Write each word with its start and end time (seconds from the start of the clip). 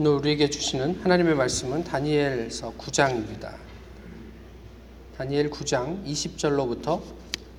오늘 0.00 0.12
우리에게 0.12 0.48
주시는 0.48 1.00
하나님의 1.02 1.34
말씀은 1.34 1.82
다니엘서 1.82 2.74
9장입니다. 2.78 3.56
다니엘 5.16 5.50
9장 5.50 6.04
20절로부터 6.06 7.02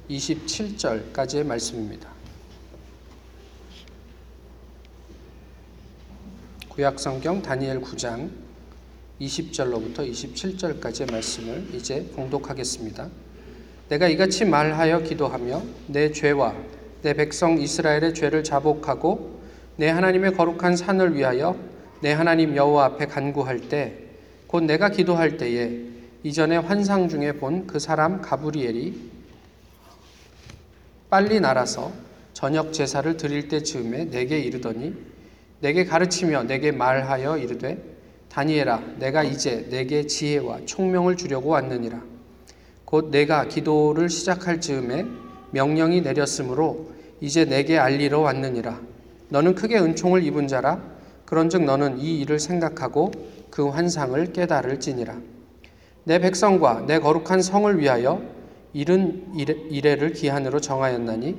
27절까지의 0.10 1.46
말씀입니다. 1.46 2.10
구약 6.70 6.98
성경 6.98 7.42
다니엘 7.42 7.82
9장 7.82 8.30
20절로부터 9.20 10.10
27절까지의 10.10 11.12
말씀을 11.12 11.68
이제 11.74 12.10
봉독하겠습니다. 12.16 13.10
내가 13.90 14.08
이같이 14.08 14.46
말하여 14.46 15.00
기도하며 15.00 15.62
내 15.88 16.14
죄와 16.14 16.56
내 17.02 17.14
백성 17.16 17.60
이스라엘의 17.60 18.14
죄를 18.14 18.46
자복하고 18.46 19.42
내 19.76 19.90
하나님의 19.90 20.36
거룩한 20.36 20.78
산을 20.78 21.18
위하여 21.18 21.69
내 22.02 22.14
하나님 22.14 22.56
여호와 22.56 22.86
앞에 22.86 23.08
간구할 23.08 23.62
때 23.70 24.10
곧 24.50 24.64
내가 24.64 24.90
기도할 24.90 25.38
때에 25.38 25.80
이전에 26.24 26.58
환상 26.58 27.08
중에 27.08 27.34
본 27.34 27.68
그 27.68 27.78
사람 27.78 28.20
가브리엘이 28.20 29.12
빨리 31.12 31.40
날아서 31.40 31.92
저녁 32.34 32.74
제사를 32.74 33.16
드릴 33.16 33.48
때 33.48 33.62
즈음에 33.62 34.06
내게 34.06 34.40
이르더니 34.40 34.96
내게 35.60 35.86
가르치며 35.86 36.44
내게 36.44 36.72
말하여 36.72 37.38
이르되 37.38 37.78
다니엘아 38.30 38.96
내가 38.98 39.24
이제 39.24 39.68
내게 39.70 40.08
지혜와 40.08 40.62
총명을 40.66 41.16
주려고 41.16 41.50
왔느니라. 41.50 42.02
곧 42.86 43.12
내가 43.12 43.48
기도를 43.48 44.10
시작할 44.10 44.62
즈음에 44.62 45.06
명령이 45.52 46.02
내렸으므로 46.02 46.90
이제 47.22 47.46
내게 47.46 47.78
알리러 47.78 48.20
왔느니라. 48.22 48.80
너는 49.30 49.54
크게 49.54 49.78
은총을 49.78 50.24
입은 50.24 50.48
자라 50.48 50.82
그런즉 51.30 51.64
너는 51.64 52.00
이 52.00 52.22
일을 52.22 52.40
생각하고 52.40 53.12
그 53.52 53.68
환상을 53.68 54.34
깨달을지니라 54.34 55.16
내 56.04 56.18
백성과 56.18 56.86
내 56.88 56.98
거룩한 56.98 57.44
성을 57.44 57.80
위하여 57.80 58.20
이른 58.74 59.32
이래를 59.36 60.14
기한으로 60.14 60.60
정하였나니 60.60 61.38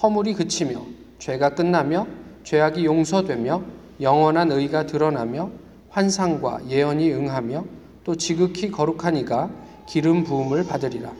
허물이 0.00 0.34
그치며 0.34 0.82
죄가 1.18 1.56
끝나며 1.56 2.06
죄악이 2.44 2.84
용서되며 2.84 3.64
영원한 4.00 4.52
의가 4.52 4.86
드러나며 4.86 5.50
환상과 5.90 6.68
예언이 6.68 7.12
응하며 7.12 7.64
또 8.04 8.14
지극히 8.14 8.70
거룩한 8.70 9.16
이가 9.16 9.50
기름 9.88 10.22
부음을 10.22 10.64
받으리라. 10.64 11.12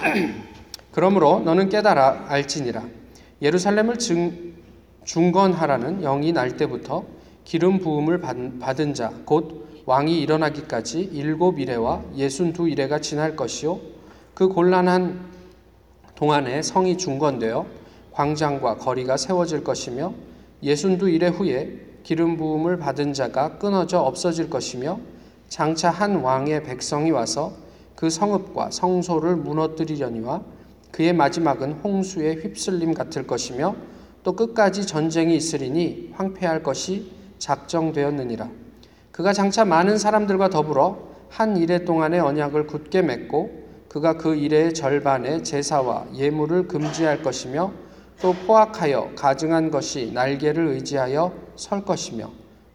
그러므로 0.92 1.40
너는 1.40 1.68
깨달아 1.68 2.24
알지니라. 2.28 2.84
예루살렘을 3.42 3.98
증, 3.98 4.54
중건하라는 5.04 6.00
영이 6.00 6.32
날 6.32 6.56
때부터 6.56 7.17
기름 7.48 7.78
부음을 7.78 8.20
받은 8.60 8.92
자, 8.92 9.10
곧 9.24 9.66
왕이 9.86 10.20
일어나기까지 10.20 11.00
일곱 11.00 11.58
이래와 11.58 12.04
예순 12.14 12.52
두 12.52 12.68
이래가 12.68 13.00
지날 13.00 13.36
것이요. 13.36 13.80
그 14.34 14.48
곤란한 14.48 15.18
동안에 16.14 16.60
성이 16.60 16.98
중건되어 16.98 17.64
광장과 18.12 18.76
거리가 18.76 19.16
세워질 19.16 19.64
것이며 19.64 20.12
예순 20.62 20.98
두 20.98 21.08
이래 21.08 21.28
후에 21.28 21.80
기름 22.02 22.36
부음을 22.36 22.76
받은 22.76 23.14
자가 23.14 23.56
끊어져 23.56 24.00
없어질 24.00 24.50
것이며 24.50 25.00
장차 25.48 25.88
한 25.88 26.16
왕의 26.16 26.64
백성이 26.64 27.12
와서 27.12 27.54
그 27.94 28.10
성읍과 28.10 28.72
성소를 28.72 29.36
무너뜨리려니와 29.36 30.42
그의 30.90 31.14
마지막은 31.14 31.72
홍수의 31.82 32.42
휩쓸림 32.42 32.92
같을 32.92 33.26
것이며 33.26 33.74
또 34.22 34.36
끝까지 34.36 34.86
전쟁이 34.86 35.34
있으리니 35.34 36.10
황폐할 36.12 36.62
것이 36.62 37.16
작정되었느니라. 37.38 38.48
그가 39.12 39.32
장차 39.32 39.64
많은 39.64 39.98
사람들과 39.98 40.50
더불어 40.50 41.08
한 41.28 41.56
이래 41.56 41.84
동안의 41.84 42.20
언약을 42.20 42.66
굳게 42.66 43.02
맺고 43.02 43.68
그가 43.88 44.16
그 44.16 44.34
일의 44.34 44.74
절반의 44.74 45.44
제사와 45.44 46.06
예물을 46.14 46.68
금지할 46.68 47.22
것이며 47.22 47.72
또 48.20 48.32
포악하여 48.32 49.12
가증한 49.14 49.70
것이 49.70 50.10
날개를 50.12 50.68
의지하여 50.68 51.32
설 51.56 51.84
것이며 51.84 52.30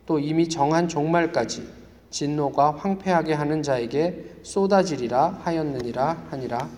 또 0.05 0.19
이미 0.19 0.49
정한 0.49 0.87
종말까지 0.87 1.67
진노가 2.09 2.75
황폐하게 2.77 3.33
하는 3.33 3.63
자에게 3.63 4.37
쏟아지리라 4.43 5.39
하였느니라 5.43 6.25
하니라 6.29 6.69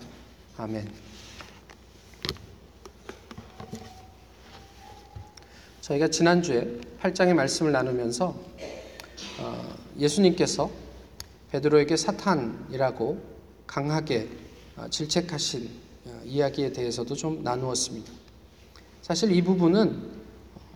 아멘. 0.58 1.05
저희가 5.86 6.08
지난주에 6.08 6.80
8장의 7.00 7.34
말씀을 7.34 7.70
나누면서 7.70 8.34
어, 9.38 9.74
예수님께서 9.96 10.68
베드로에게 11.52 11.96
사탄이라고 11.96 13.22
강하게 13.68 14.28
어, 14.76 14.88
질책하신 14.90 15.70
어, 16.06 16.20
이야기에 16.24 16.72
대해서도 16.72 17.14
좀 17.14 17.44
나누었습니다. 17.44 18.10
사실 19.02 19.30
이 19.30 19.40
부분은 19.42 20.10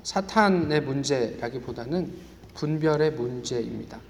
사탄의 0.04 0.82
문제라기보다는 0.82 2.14
분별의 2.54 3.12
문제입니다. 3.12 4.00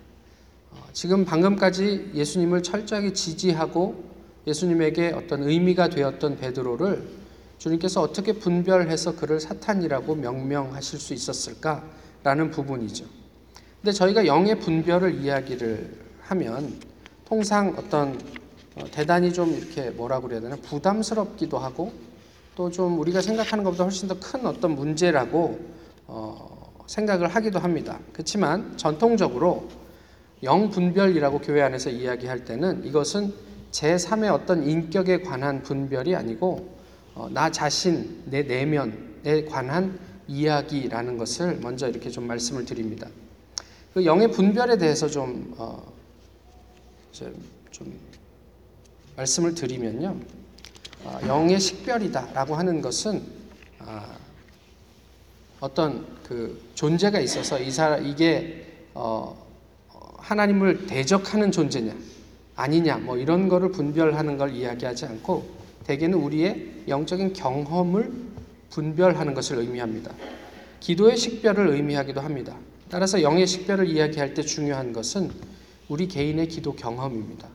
지금 0.93 1.25
방금까지 1.25 2.10
예수님을 2.15 2.62
철저하게 2.62 3.15
지지하고 3.15 4.05
예수님에게 4.47 5.12
어떤 5.12 5.44
의미가 5.44 5.89
되었던 5.89 6.39
베드로를 6.39 7.20
주님께서 7.60 8.00
어떻게 8.00 8.32
분별해서 8.32 9.16
그를 9.16 9.38
사탄이라고 9.38 10.15
명명하실 10.15 10.98
수 10.98 11.12
있었을까라는 11.12 12.50
부분이죠. 12.50 13.04
근데 13.81 13.93
저희가 13.93 14.25
영의 14.26 14.59
분별을 14.59 15.15
이야기를 15.22 15.94
하면 16.22 16.81
통상 17.26 17.75
어떤 17.76 18.19
대단히 18.91 19.32
좀 19.32 19.50
이렇게 19.53 19.91
뭐라 19.91 20.21
그래야 20.21 20.41
되나 20.41 20.56
부담스럽기도 20.56 21.59
하고 21.59 21.93
또 22.56 22.71
좀 22.71 22.98
우리가 22.98 23.21
생각하는 23.21 23.62
것보다 23.65 23.84
훨씬 23.84 24.09
더 24.09 24.19
큰 24.19 24.47
어떤 24.47 24.75
문제라고 24.75 25.60
어, 26.06 26.82
생각을 26.87 27.28
하기도 27.28 27.59
합니다. 27.59 27.98
그렇지만 28.12 28.77
전통적으로 28.77 29.69
영 30.42 30.71
분별이라고 30.71 31.41
교회 31.41 31.62
안에서 31.62 31.91
이야기할 31.91 32.44
때는 32.47 32.84
이것은 32.87 33.32
제 33.71 33.97
3의 33.97 34.32
어떤 34.32 34.65
인격에 34.65 35.21
관한 35.21 35.62
분별이 35.62 36.16
아니고 36.16 36.47
어, 36.56 36.80
나 37.31 37.50
자신 37.50 38.22
내 38.26 38.43
내면에 38.43 39.44
관한 39.48 39.98
이야기라는 40.28 41.19
것을 41.19 41.59
먼저 41.60 41.88
이렇게 41.88 42.09
좀 42.10 42.26
말씀을 42.26 42.65
드립니다. 42.65 43.09
그 43.93 44.04
영의 44.04 44.31
분별에 44.31 44.78
대해서 44.78 45.09
좀, 45.09 45.53
어, 45.59 45.93
좀, 47.10 47.34
좀 47.71 47.93
말씀을 49.16 49.54
드리면요. 49.54 50.16
어, 51.04 51.19
영의 51.26 51.59
식별이다라고 51.59 52.54
하는 52.54 52.81
것은 52.81 53.22
아, 53.81 54.16
어떤 55.59 56.06
그 56.22 56.62
존재가 56.75 57.21
있어서 57.21 57.59
이 57.59 57.71
사람 57.71 58.06
이게 58.06 58.87
어, 58.94 59.37
하나님을 60.19 60.87
대적하는 60.87 61.50
존재냐 61.50 61.94
아니냐 62.54 62.98
뭐 62.98 63.16
이런 63.16 63.48
거를 63.48 63.72
분별하는 63.72 64.37
걸 64.37 64.54
이야기하지 64.54 65.06
않고 65.06 65.59
대개는 65.85 66.19
우리의 66.19 66.85
영적인 66.89 67.33
경험을 67.33 68.13
분별하는 68.71 69.35
것을 69.35 69.59
의미합니다. 69.59 70.13
기도의 70.81 71.17
식별을 71.17 71.69
의미하기도 71.69 72.21
합니다. 72.21 72.57
따라서 72.89 73.23
영의 73.23 73.47
식별을 73.47 73.89
이야기할 73.89 74.35
때 74.35 74.43
중요한 74.43 74.93
것은 74.93 75.31
우리 75.89 76.09
개인의 76.09 76.49
기도 76.49 76.75
경험입니다. 76.75 77.49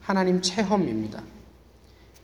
하나님 0.00 0.40
체험입니다. 0.40 1.22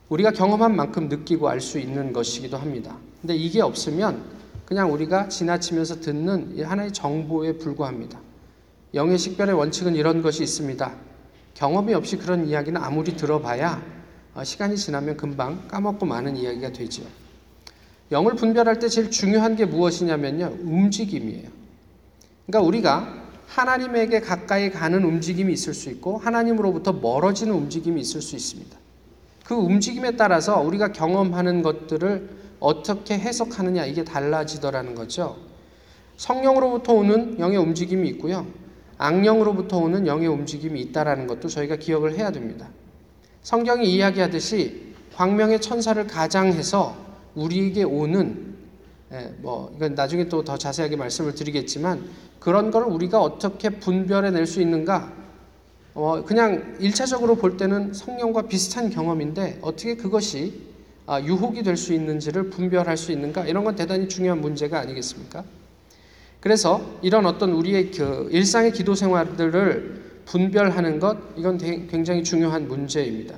우리가 0.09 0.31
경험한 0.31 0.75
만큼 0.75 1.09
느끼고 1.09 1.47
알 1.49 1.61
수 1.61 1.79
있는 1.79 2.13
것이기도 2.13 2.57
합니다. 2.57 2.97
근데 3.21 3.35
이게 3.35 3.61
없으면 3.61 4.23
그냥 4.65 4.91
우리가 4.91 5.29
지나치면서 5.29 6.01
듣는 6.01 6.63
하나의 6.63 6.91
정보에 6.91 7.53
불과합니다. 7.57 8.19
영의 8.93 9.17
식별의 9.17 9.55
원칙은 9.55 9.95
이런 9.95 10.21
것이 10.21 10.43
있습니다. 10.43 10.93
경험이 11.53 11.93
없이 11.93 12.17
그런 12.17 12.47
이야기는 12.47 12.81
아무리 12.81 13.15
들어봐야 13.15 13.81
어, 13.81 13.92
시간이 14.41 14.77
지나면 14.77 15.17
금방 15.17 15.67
까먹고 15.67 16.05
마는 16.05 16.35
이야기가 16.37 16.71
되죠. 16.71 17.03
영을 18.11 18.35
분별할 18.35 18.79
때 18.79 18.89
제일 18.89 19.11
중요한 19.11 19.55
게 19.55 19.65
무엇이냐면요. 19.65 20.57
움직임이에요. 20.61 21.49
그러니까 22.45 22.67
우리가 22.67 23.23
하나님에게 23.47 24.21
가까이 24.21 24.71
가는 24.71 25.03
움직임이 25.03 25.53
있을 25.53 25.73
수 25.73 25.89
있고 25.89 26.17
하나님으로부터 26.17 26.93
멀어지는 26.93 27.53
움직임이 27.53 28.01
있을 28.01 28.21
수 28.21 28.35
있습니다. 28.35 28.77
그 29.45 29.55
움직임에 29.55 30.15
따라서 30.15 30.59
우리가 30.61 30.91
경험하는 30.91 31.61
것들을 31.61 32.29
어떻게 32.59 33.15
해석하느냐 33.19 33.85
이게 33.85 34.03
달라지더라는 34.03 34.95
거죠. 34.95 35.37
성령으로부터 36.17 36.93
오는 36.93 37.39
영의 37.39 37.57
움직임이 37.57 38.07
있고요. 38.09 38.47
악령으로부터 38.97 39.77
오는 39.77 40.07
영의 40.07 40.27
움직임이 40.27 40.79
있다라는 40.81 41.27
것도 41.27 41.49
저희가 41.49 41.75
기억을 41.75 42.15
해야 42.15 42.31
됩니다. 42.31 42.69
성경이 43.43 43.93
이야기하듯이 43.93 44.93
광명의 45.15 45.61
천사를 45.61 46.05
가장해서 46.07 46.95
우리에게 47.35 47.83
오는 47.83 48.53
예, 49.11 49.33
뭐 49.41 49.71
이건 49.75 49.93
나중에 49.95 50.27
또 50.27 50.43
더 50.43 50.57
자세하게 50.57 50.95
말씀을 50.95 51.35
드리겠지만 51.35 52.03
그런 52.39 52.71
걸 52.71 52.83
우리가 52.83 53.21
어떻게 53.21 53.69
분별해 53.69 54.31
낼 54.31 54.45
수 54.47 54.59
있는가? 54.61 55.13
어, 55.93 56.23
그냥 56.25 56.75
일차적으로 56.79 57.35
볼 57.35 57.55
때는 57.57 57.93
성령과 57.93 58.43
비슷한 58.43 58.89
경험인데 58.89 59.59
어떻게 59.61 59.95
그것이 59.95 60.61
아, 61.05 61.21
유혹이 61.21 61.63
될 61.63 61.77
수 61.77 61.93
있는지를 61.93 62.49
분별할 62.49 62.97
수 62.97 63.11
있는가? 63.11 63.45
이런 63.45 63.63
건 63.63 63.75
대단히 63.75 64.07
중요한 64.07 64.41
문제가 64.41 64.79
아니겠습니까? 64.79 65.43
그래서 66.39 66.81
이런 67.01 67.25
어떤 67.25 67.51
우리의 67.51 67.91
그 67.91 68.29
일상의 68.31 68.71
기도 68.71 68.95
생활들을 68.95 70.02
분별하는 70.25 70.99
것 70.99 71.17
이건 71.37 71.57
되- 71.57 71.85
굉장히 71.87 72.23
중요한 72.23 72.67
문제입니다. 72.67 73.37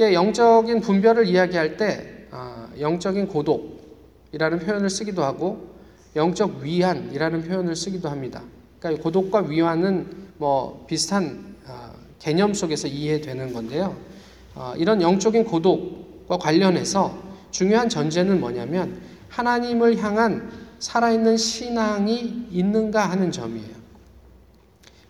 영적인 0.00 0.80
분별을 0.80 1.26
이야기할 1.26 1.76
때 1.76 2.26
아, 2.30 2.68
영적인 2.78 3.26
고독이라는 3.28 4.60
표현을 4.60 4.88
쓰기도 4.90 5.24
하고 5.24 5.74
영적 6.14 6.58
위안이라는 6.60 7.42
표현을 7.42 7.74
쓰기도 7.74 8.08
합니다. 8.08 8.42
그러니까 8.78 9.02
고독과 9.02 9.40
위안은 9.40 10.06
뭐 10.36 10.84
비슷한 10.86 11.56
아, 11.66 11.92
개념 12.18 12.54
속에서 12.54 12.86
이해되는 12.86 13.52
건데요. 13.52 13.96
아, 14.54 14.74
이런 14.76 15.02
영적인 15.02 15.44
고독과 15.44 16.38
관련해서 16.38 17.16
중요한 17.50 17.88
전제는 17.88 18.40
뭐냐면 18.40 19.00
하나님을 19.28 19.98
향한 19.98 20.50
살아있는 20.78 21.36
신앙이 21.36 22.46
있는가 22.50 23.10
하는 23.10 23.32
점이에요. 23.32 23.77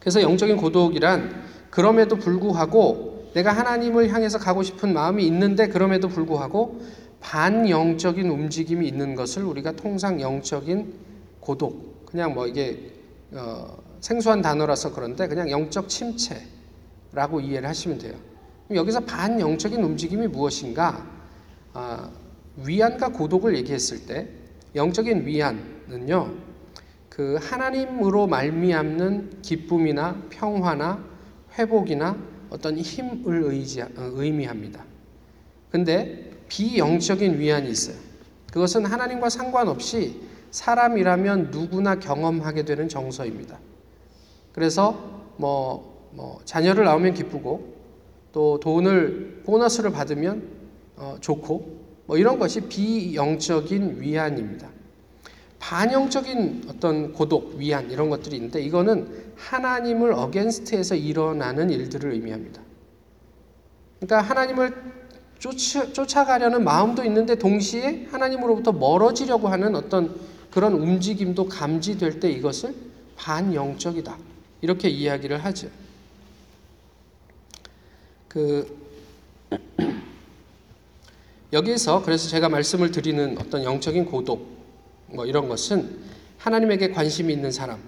그래서 0.01 0.23
영적인 0.23 0.57
고독이란 0.57 1.45
그럼에도 1.71 2.17
불구하고 2.17 3.31
내가 3.35 3.53
하나님을 3.53 4.11
향해서 4.11 4.39
가고 4.39 4.63
싶은 4.63 4.93
마음이 4.93 5.25
있는데 5.27 5.69
그럼에도 5.69 6.09
불구하고 6.09 6.81
반영적인 7.21 8.29
움직임이 8.29 8.87
있는 8.87 9.15
것을 9.15 9.45
우리가 9.45 9.73
통상 9.73 10.21
영적인 10.21 10.95
고독 11.41 12.07
그냥 12.07 12.35
뭐 12.35 12.47
이게 12.47 12.93
어, 13.33 13.77
생소한 14.01 14.41
단어라서 14.41 14.93
그런데 14.95 15.29
그냥 15.29 15.51
영적 15.51 15.89
침체라고 15.89 17.41
이해를 17.41 17.69
하시면 17.69 17.99
돼요. 17.99 18.15
여기서 18.73 19.01
반영적인 19.01 19.83
움직임이 19.83 20.27
무엇인가? 20.27 21.07
아, 21.73 22.11
위안과 22.65 23.09
고독을 23.09 23.57
얘기했을 23.57 24.07
때 24.07 24.29
영적인 24.75 25.27
위안은요. 25.27 26.48
그 27.09 27.37
하나님으로 27.41 28.27
말미암는 28.27 29.43
기쁨이나 29.43 30.23
평화나 30.31 31.05
회복이나 31.59 32.17
어떤 32.51 32.79
힘을 32.79 33.43
의지, 33.45 33.83
어, 33.83 33.89
의미합니다. 33.97 34.85
근데 35.71 36.31
비영적인 36.49 37.39
위안이 37.39 37.69
있어요. 37.71 37.97
그것은 38.53 38.87
하나님과 38.87 39.29
상관없이 39.29 40.21
사람이라면 40.51 41.51
누구나 41.51 41.99
경험하게 41.99 42.65
되는 42.65 42.89
정서입니다. 42.89 43.59
그래서 44.53 45.23
뭐, 45.37 46.09
뭐 46.13 46.41
자녀를 46.45 46.85
낳으면 46.85 47.15
기쁘고 47.15 47.75
또 48.33 48.59
돈을 48.61 49.43
보너스를 49.45 49.91
받으면 49.93 50.49
어, 50.97 51.17
좋고 51.21 51.79
뭐 52.07 52.17
이런 52.17 52.39
것이 52.39 52.63
비영적인 52.63 54.01
위안입니다. 54.01 54.69
반영적인 55.59 56.65
어떤 56.69 57.13
고독, 57.13 57.57
위안 57.57 57.91
이런 57.91 58.11
것들이 58.11 58.37
있는데 58.37 58.61
이거는 58.61 59.33
하나님을 59.37 60.13
어겐스트에서 60.13 60.95
일어나는 60.95 61.71
일들을 61.71 62.13
의미합니다. 62.13 62.63
그러니까 64.01 64.23
하나님을 64.23 64.75
쫓아, 65.39 65.93
쫓아 65.93 66.25
가려는 66.25 66.65
마음도 66.65 67.05
있는데 67.05 67.37
동시에 67.37 68.09
하나님으로부터 68.11 68.73
멀어지려고 68.73 69.49
하는 69.49 69.77
어떤 69.77 70.15
그런 70.51 70.75
움직임도 70.75 71.49
감지될 71.49 72.21
때 72.21 72.31
이것을 72.31 72.75
반영적이다. 73.17 74.17
이렇게 74.61 74.89
이야기를 74.89 75.45
하죠. 75.45 75.69
그 78.29 78.77
여기에서 81.53 82.03
그래서 82.03 82.29
제가 82.29 82.49
말씀을 82.49 82.91
드리는 82.91 83.39
어떤 83.39 83.65
영적인 83.65 84.05
고독 84.05 84.58
뭐 85.09 85.27
이런 85.27 85.49
것은 85.49 85.99
하나님에게 86.39 86.91
관심이 86.91 87.33
있는 87.33 87.51
사람, 87.51 87.79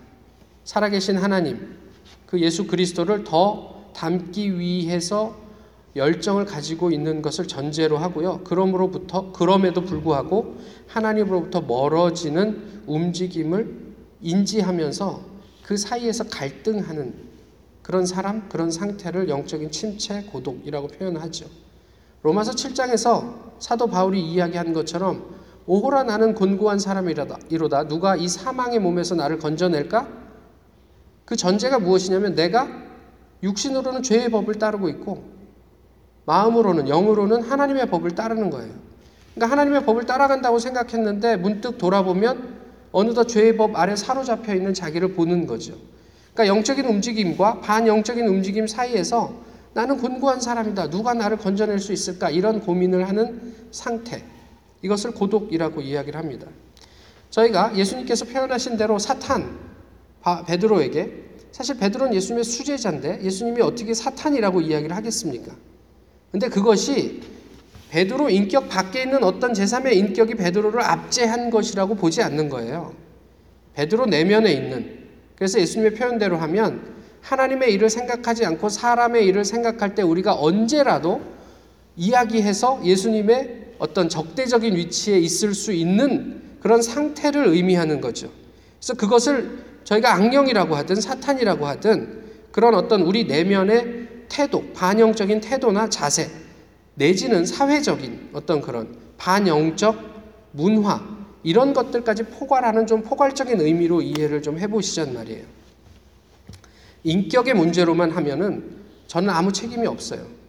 살아계신 0.64 1.16
하나님, 1.16 1.78
그 2.26 2.40
예수 2.40 2.66
그리스도를 2.66 3.24
더 3.24 3.90
닮기 3.94 4.58
위해서 4.58 5.36
열정을 5.96 6.44
가지고 6.44 6.90
있는 6.90 7.20
것을 7.20 7.48
전제로 7.48 7.98
하고요. 7.98 8.44
그럼으로부터 8.44 9.32
그럼에도 9.32 9.82
불구하고 9.82 10.56
하나님으로부터 10.86 11.62
멀어지는 11.62 12.82
움직임을 12.86 13.90
인지하면서 14.20 15.20
그 15.64 15.76
사이에서 15.76 16.24
갈등하는 16.24 17.30
그런 17.82 18.06
사람, 18.06 18.48
그런 18.48 18.70
상태를 18.70 19.28
영적인 19.28 19.70
침체, 19.72 20.22
고독이라고 20.22 20.88
표현하죠. 20.88 21.46
로마서 22.22 22.52
7장에서 22.52 23.34
사도 23.58 23.86
바울이 23.88 24.20
이야기한 24.20 24.72
것처럼 24.72 25.39
오호라 25.66 26.04
나는 26.04 26.34
곤고한 26.34 26.78
사람이로다 26.78 27.38
이로다 27.48 27.88
누가 27.88 28.16
이 28.16 28.28
사망의 28.28 28.78
몸에서 28.78 29.14
나를 29.14 29.38
건져낼까? 29.38 30.08
그 31.24 31.36
전제가 31.36 31.78
무엇이냐면 31.78 32.34
내가 32.34 32.68
육신으로는 33.42 34.02
죄의 34.02 34.30
법을 34.30 34.56
따르고 34.56 34.88
있고 34.88 35.22
마음으로는 36.26 36.88
영으로는 36.88 37.42
하나님의 37.42 37.88
법을 37.88 38.14
따르는 38.14 38.50
거예요. 38.50 38.72
그러니까 39.34 39.52
하나님의 39.52 39.84
법을 39.84 40.06
따라간다고 40.06 40.58
생각했는데 40.58 41.36
문득 41.36 41.78
돌아보면 41.78 42.60
어느덧 42.92 43.24
죄의 43.24 43.56
법 43.56 43.76
아래 43.76 43.94
사로잡혀 43.94 44.54
있는 44.54 44.74
자기를 44.74 45.14
보는 45.14 45.46
거죠. 45.46 45.74
그러니까 46.34 46.54
영적인 46.54 46.84
움직임과 46.84 47.60
반영적인 47.60 48.26
움직임 48.26 48.66
사이에서 48.66 49.32
나는 49.72 49.98
곤고한 49.98 50.40
사람이다. 50.40 50.90
누가 50.90 51.14
나를 51.14 51.36
건져낼 51.36 51.78
수 51.78 51.92
있을까? 51.92 52.30
이런 52.30 52.60
고민을 52.60 53.08
하는 53.08 53.54
상태. 53.70 54.24
이것을 54.82 55.12
고독이라고 55.12 55.80
이야기를 55.80 56.18
합니다. 56.18 56.46
저희가 57.30 57.76
예수님께서 57.76 58.24
표현하신 58.24 58.76
대로 58.76 58.98
사탄 58.98 59.58
베드로에게 60.46 61.30
사실 61.52 61.76
베드로는 61.78 62.14
예수님의 62.14 62.44
수제자인데 62.44 63.20
예수님이 63.22 63.60
어떻게 63.62 63.94
사탄이라고 63.94 64.60
이야기를 64.60 64.94
하겠습니까? 64.94 65.54
근데 66.30 66.48
그것이 66.48 67.22
베드로 67.90 68.30
인격 68.30 68.68
밖에 68.68 69.02
있는 69.02 69.24
어떤 69.24 69.52
제3의 69.52 69.94
인격이 69.96 70.36
베드로를 70.36 70.80
압제한 70.80 71.50
것이라고 71.50 71.96
보지 71.96 72.22
않는 72.22 72.48
거예요. 72.48 72.94
베드로 73.74 74.06
내면에 74.06 74.52
있는 74.52 75.08
그래서 75.34 75.58
예수님의 75.58 75.94
표현대로 75.94 76.36
하면 76.36 77.00
하나님의 77.22 77.72
일을 77.74 77.90
생각하지 77.90 78.46
않고 78.46 78.68
사람의 78.68 79.26
일을 79.26 79.44
생각할 79.44 79.94
때 79.94 80.02
우리가 80.02 80.34
언제라도 80.34 81.20
이야기해서 81.96 82.80
예수님의 82.84 83.69
어떤 83.80 84.08
적대적인 84.08 84.76
위치에 84.76 85.18
있을 85.18 85.54
수 85.54 85.72
있는 85.72 86.42
그런 86.60 86.82
상태를 86.82 87.48
의미하는 87.48 88.00
거죠. 88.00 88.30
그래서 88.78 88.94
그것을 88.94 89.64
저희가 89.84 90.14
악령이라고 90.14 90.76
하든 90.76 91.00
사탄이라고 91.00 91.66
하든 91.66 92.20
그런 92.52 92.74
어떤 92.74 93.02
우리 93.02 93.24
내면의 93.24 94.08
태도, 94.28 94.70
반영적인 94.74 95.40
태도나 95.40 95.88
자세, 95.88 96.30
내지는 96.94 97.46
사회적인 97.46 98.30
어떤 98.34 98.60
그런 98.60 98.94
반영적 99.16 99.98
문화, 100.52 101.02
이런 101.42 101.72
것들까지 101.72 102.24
포괄하는 102.24 102.86
좀 102.86 103.02
포괄적인 103.02 103.60
의미로 103.60 104.02
이해를 104.02 104.42
좀 104.42 104.58
해보시란 104.58 105.14
말이에요. 105.14 105.44
인격의 107.02 107.54
문제로만 107.54 108.10
하면은 108.10 108.76
저는 109.06 109.30
아무 109.30 109.50
책임이 109.50 109.86
없어요. 109.86 110.39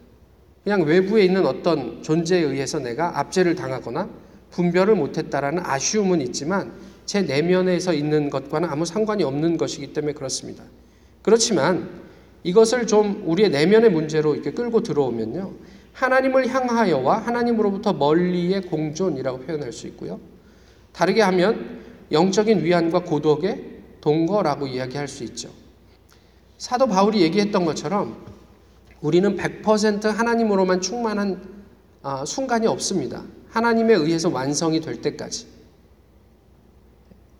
그냥 0.63 0.84
외부에 0.84 1.25
있는 1.25 1.46
어떤 1.46 2.03
존재에 2.03 2.41
의해서 2.41 2.80
내가 2.80 3.20
압제를 3.20 3.56
당하거나 3.56 4.10
분별을 4.51 4.96
못했다라는 4.96 5.63
아쉬움은 5.65 6.22
있지만 6.22 6.72
제 7.06 7.22
내면에서 7.22 7.94
있는 7.94 8.30
것과는 8.30 8.70
아무 8.70 8.86
상관이 8.86 9.24
없는 9.24 9.58
것이기 9.58 9.94
때문에 9.94 10.13
그렇습니다. 10.13 10.63
그렇지만 11.24 11.89
이것을 12.44 12.88
좀 12.88 13.24
우리의 13.25 13.50
내면의 13.50 13.89
문제로 13.91 14.34
이렇게 14.34 14.51
끌고 14.51 14.82
들어오면요. 14.84 15.51
하나님을 15.94 16.48
향하여와 16.48 17.20
하나님으로부터 17.20 17.94
멀리의 17.94 18.62
공존이라고 18.62 19.39
표현할 19.39 19.72
수 19.74 19.88
있고요. 19.88 20.20
다르게 20.94 21.22
하면 21.22 21.82
영적인 22.12 22.63
위안과 22.63 23.00
고독의 23.00 23.65
동거라고 24.01 24.68
이야기할 24.68 25.08
수 25.08 25.24
있죠. 25.25 25.50
사도 26.58 26.88
바울이 26.88 27.22
얘기했던 27.22 27.65
것처럼 27.65 28.30
우리는 29.01 29.36
100% 29.36 30.03
하나님으로만 30.03 30.81
충만한 30.81 31.41
아, 32.03 32.24
순간이 32.25 32.67
없습니다. 32.67 33.24
하나님에 33.50 33.93
의해서 33.93 34.29
완성이 34.29 34.79
될 34.79 35.01
때까지. 35.01 35.48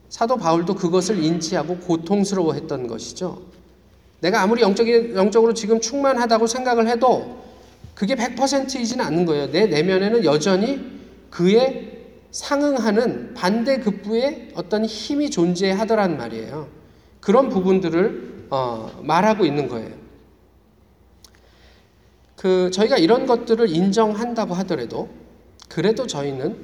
사도 0.10 0.38
바울도 0.38 0.75
그것을 0.75 1.24
인지하고 1.24 1.77
고통스러워했던 1.77 2.88
것이죠. 2.88 3.41
내가 4.20 4.41
아무리 4.41 4.62
영적으로 4.62 5.53
지금 5.53 5.80
충만하다고 5.80 6.48
생각을 6.48 6.88
해도 6.88 7.41
그게 7.96 8.15
100%이지는 8.15 9.03
않는 9.06 9.25
거예요. 9.25 9.51
내 9.51 9.68
내면에는 9.68 10.25
여전히 10.25 10.82
그의 11.30 12.00
상응하는 12.32 13.34
반대급부의 13.34 14.51
어떤 14.56 14.86
힘이 14.86 15.30
존재하더란 15.30 16.18
말이에요. 16.18 16.68
그런 17.20 17.50
부분들을 17.50 18.48
어, 18.50 18.91
말하고 19.01 19.46
있는 19.46 19.68
거예요. 19.68 20.00
그 22.41 22.71
저희가 22.71 22.98
이런 22.98 23.27
것들을 23.27 23.69
인정한다고 23.69 24.55
하더라도 24.55 25.10
그래도 25.69 26.07
저희는 26.07 26.57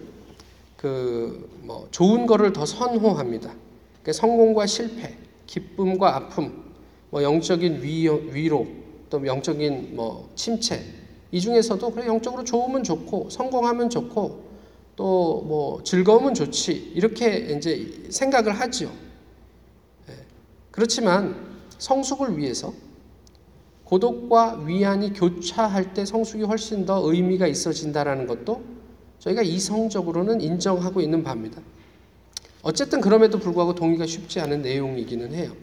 그 0.76 1.48
뭐 1.68 1.86
좋은 1.92 2.26
거를 2.26 2.54
더 2.54 2.66
선호합니다. 2.66 3.54
그러니까 4.02 4.14
성공과 4.14 4.66
실패, 4.66 5.18
기쁨과 5.48 6.16
아픔, 6.16 6.64
뭐 7.10 7.22
영적인 7.22 7.84
위, 7.84 8.08
위로, 8.08 8.66
또 9.10 9.26
영적인 9.26 9.96
뭐 9.98 10.30
침체 10.36 10.82
이 11.30 11.42
중에서도 11.42 11.92
그래 11.92 12.08
영적으로 12.08 12.46
좋으면 12.46 12.84
좋고 12.84 13.30
성공하면 13.30 13.90
좋고 13.90 14.48
또 14.96 15.44
뭐 15.46 15.84
즐거우면 15.84 16.34
좋지 16.34 16.94
이렇게 16.96 17.54
이제 17.58 18.08
생각을 18.10 18.54
하죠. 18.54 18.90
예. 20.10 20.14
그렇지만 20.72 21.36
성숙을 21.78 22.38
위해서 22.38 22.74
고독과 23.88 24.64
위안이 24.66 25.14
교차할 25.14 25.94
때 25.94 26.06
성숙이 26.06 26.44
훨씬 26.44 26.86
더 26.86 27.02
의미가 27.10 27.48
있어진다라는 27.48 28.28
것도 28.28 28.62
저희가 29.20 29.42
이성적으로는 29.42 30.42
인정하고 30.42 31.00
있는 31.00 31.24
바입니다. 31.24 31.62
어쨌든 32.64 33.00
그럼에도 33.00 33.40
불구하고 33.40 33.76
동의가 33.76 34.06
쉽지 34.06 34.42
않은 34.42 34.62
내용이기는 34.62 35.34
해요. 35.34 35.54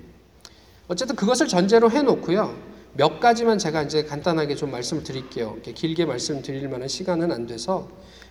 어쨌든 0.89 1.17
그것을 1.17 1.49
전제로 1.49 1.91
해놓고요. 1.91 2.55
몇 2.95 3.21
가지만 3.21 3.59
제가 3.59 3.83
이제 3.83 4.05
간단하게 4.05 4.55
좀 4.55 4.71
말씀을 4.71 5.03
드릴게요. 5.03 5.59
길게 5.63 6.07
말씀드릴 6.07 6.67
만한 6.69 6.89
시간은 6.89 7.31
안 7.31 7.47
돼서 7.47 7.89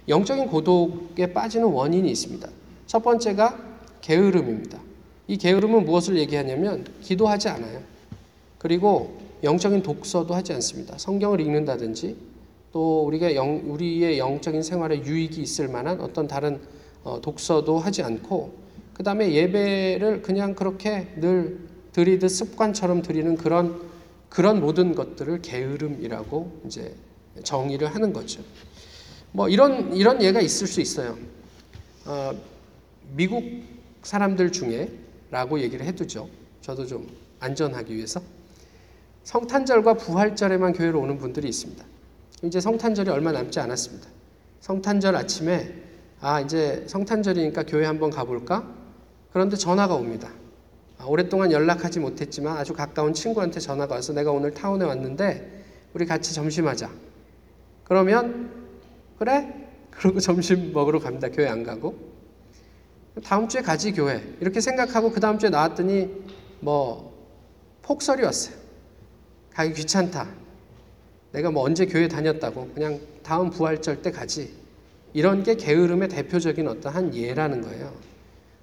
영적인 0.07 0.47
고독에 0.47 1.33
빠지는 1.33 1.67
원인이 1.67 2.09
있습니다. 2.09 2.49
첫 2.87 3.03
번째가 3.03 3.59
게으름입니다. 4.01 4.79
이 5.27 5.37
게으름은 5.37 5.85
무엇을 5.85 6.17
얘기하냐면 6.17 6.85
기도하지 7.01 7.49
않아요. 7.49 7.81
그리고 8.57 9.22
영적인 9.43 9.83
독서도 9.83 10.33
하지 10.33 10.53
않습니다. 10.53 10.97
성경을 10.97 11.41
읽는다든지 11.41 12.15
또 12.71 13.05
우리가 13.05 13.35
영, 13.35 13.61
우리의 13.65 14.17
영적인 14.17 14.63
생활에 14.63 15.03
유익이 15.03 15.41
있을 15.41 15.67
만한 15.67 16.01
어떤 16.01 16.27
다른 16.27 16.59
어, 17.03 17.19
독서도 17.21 17.77
하지 17.77 18.01
않고 18.01 18.53
그 18.93 19.03
다음에 19.03 19.33
예배를 19.33 20.21
그냥 20.21 20.55
그렇게 20.55 21.13
늘 21.17 21.59
드리듯 21.91 22.29
습관처럼 22.29 23.01
드리는 23.01 23.35
그런 23.35 23.81
그런 24.29 24.61
모든 24.61 24.95
것들을 24.95 25.41
게으름이라고 25.43 26.61
이제 26.65 26.95
정의를 27.43 27.93
하는 27.93 28.13
거죠. 28.13 28.41
뭐 29.31 29.49
이런 29.49 29.95
이런 29.95 30.21
예가 30.23 30.41
있을 30.41 30.65
수 30.65 30.81
있어요. 30.81 31.17
어, 32.05 32.31
미국 33.15 33.43
사람들 34.01 34.51
중에라고 34.51 35.59
얘기를 35.59 35.85
해두죠. 35.85 36.29
저도 36.61 36.85
좀 36.87 37.07
안전하기 37.39 37.95
위해서 37.95 38.21
성탄절과 39.23 39.95
부활절에만 39.95 40.73
교회로 40.73 40.99
오는 40.99 41.17
분들이 41.17 41.47
있습니다. 41.47 41.83
이제 42.43 42.59
성탄절이 42.59 43.09
얼마 43.09 43.31
남지 43.31 43.59
않았습니다. 43.59 44.07
성탄절 44.59 45.15
아침에 45.15 45.73
아 46.19 46.41
이제 46.41 46.83
성탄절이니까 46.87 47.63
교회 47.63 47.85
한번 47.85 48.09
가볼까? 48.09 48.67
그런데 49.31 49.55
전화가 49.55 49.95
옵니다. 49.95 50.29
아, 50.97 51.05
오랫동안 51.05 51.51
연락하지 51.51 51.99
못했지만 51.99 52.57
아주 52.57 52.73
가까운 52.73 53.13
친구한테 53.13 53.59
전화가 53.59 53.95
와서 53.95 54.13
내가 54.13 54.31
오늘 54.31 54.53
타운에 54.53 54.85
왔는데 54.85 55.63
우리 55.93 56.05
같이 56.05 56.33
점심하자. 56.33 56.89
그러면 57.83 58.51
그래? 59.17 59.67
그러고 59.91 60.19
점심 60.21 60.73
먹으러 60.73 60.99
갑니다. 60.99 61.29
교회 61.29 61.47
안 61.47 61.63
가고 61.63 61.95
다음 63.23 63.47
주에 63.47 63.61
가지 63.61 63.91
교회 63.91 64.23
이렇게 64.39 64.59
생각하고 64.59 65.11
그 65.11 65.19
다음 65.19 65.37
주에 65.39 65.49
나왔더니 65.49 66.09
뭐 66.59 67.13
폭설이 67.83 68.23
왔어요. 68.23 68.62
가기 69.53 69.73
귀찮다. 69.73 70.27
내가 71.31 71.51
뭐 71.51 71.63
언제 71.63 71.85
교회 71.85 72.07
다녔다고 72.07 72.69
그냥 72.73 72.99
다음 73.23 73.49
부활절 73.49 74.01
때 74.01 74.11
가지. 74.11 74.51
이런 75.13 75.43
게 75.43 75.55
게으름의 75.55 76.09
대표적인 76.09 76.67
어떠한 76.67 77.15
예라는 77.15 77.61
거예요. 77.61 77.93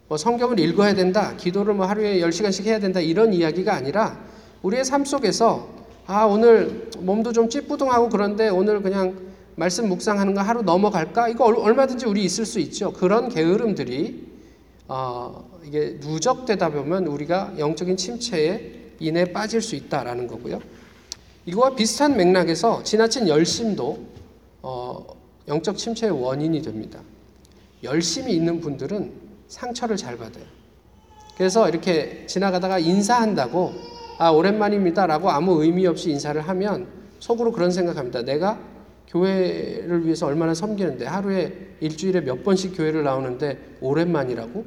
뭐 0.09 0.19
성경을 0.19 0.59
읽어야 0.59 0.95
된다, 0.95 1.37
기도를 1.37 1.75
뭐 1.75 1.87
하루에 1.87 2.19
10시간씩 2.19 2.65
해야 2.65 2.81
된다, 2.81 3.01
이런 3.01 3.33
이야기가 3.33 3.73
아니라 3.73 4.19
우리의 4.63 4.85
삶 4.85 5.05
속에서 5.05 5.69
아, 6.07 6.25
오늘 6.25 6.89
몸도 6.99 7.33
좀 7.33 7.49
찌뿌둥하고 7.49 8.09
그런데 8.09 8.49
오늘 8.49 8.83
그냥 8.83 9.17
말씀 9.55 9.89
묵상하는 9.89 10.35
거 10.35 10.41
하루 10.41 10.63
넘어갈까? 10.63 11.29
이거 11.29 11.45
얼마든지 11.45 12.07
우리 12.07 12.25
있을 12.25 12.45
수 12.45 12.59
있죠. 12.59 12.93
그런 12.93 13.29
게으름들이 13.29 14.27
어, 14.89 15.49
이게 15.65 15.99
누적되다 16.01 16.71
보면 16.71 17.07
우리가 17.07 17.53
영적인 17.59 17.97
침체에 17.97 18.95
인해 18.99 19.33
빠질 19.33 19.63
수 19.63 19.77
있다라는 19.77 20.27
거고요. 20.27 20.61
이거와 21.47 21.75
비슷한 21.75 22.17
맥락에서 22.17 22.83
지나친 22.83 23.29
열심도 23.29 23.99
어, 24.63 25.07
영적 25.49 25.77
침체의 25.77 26.13
원인이 26.13 26.61
됩니다. 26.63 27.01
열심이 27.83 28.33
있는 28.33 28.61
분들은 28.61 29.13
상처를 29.49 29.97
잘 29.97 30.17
받아요. 30.19 30.45
그래서 31.37 31.69
이렇게 31.69 32.27
지나가다가 32.27 32.79
인사한다고 32.79 33.73
아 34.19 34.29
오랜만입니다라고 34.31 35.31
아무 35.31 35.63
의미 35.65 35.87
없이 35.87 36.11
인사를 36.11 36.41
하면 36.41 36.87
속으로 37.19 37.53
그런 37.53 37.71
생각합니다. 37.71 38.23
내가 38.23 38.61
교회를 39.09 40.05
위해서 40.05 40.27
얼마나 40.27 40.55
섬기는데 40.55 41.07
하루에 41.07 41.77
일주일에 41.81 42.21
몇 42.21 42.45
번씩 42.45 42.77
교회를 42.77 43.03
나오는데 43.03 43.77
오랜만이라고? 43.81 44.65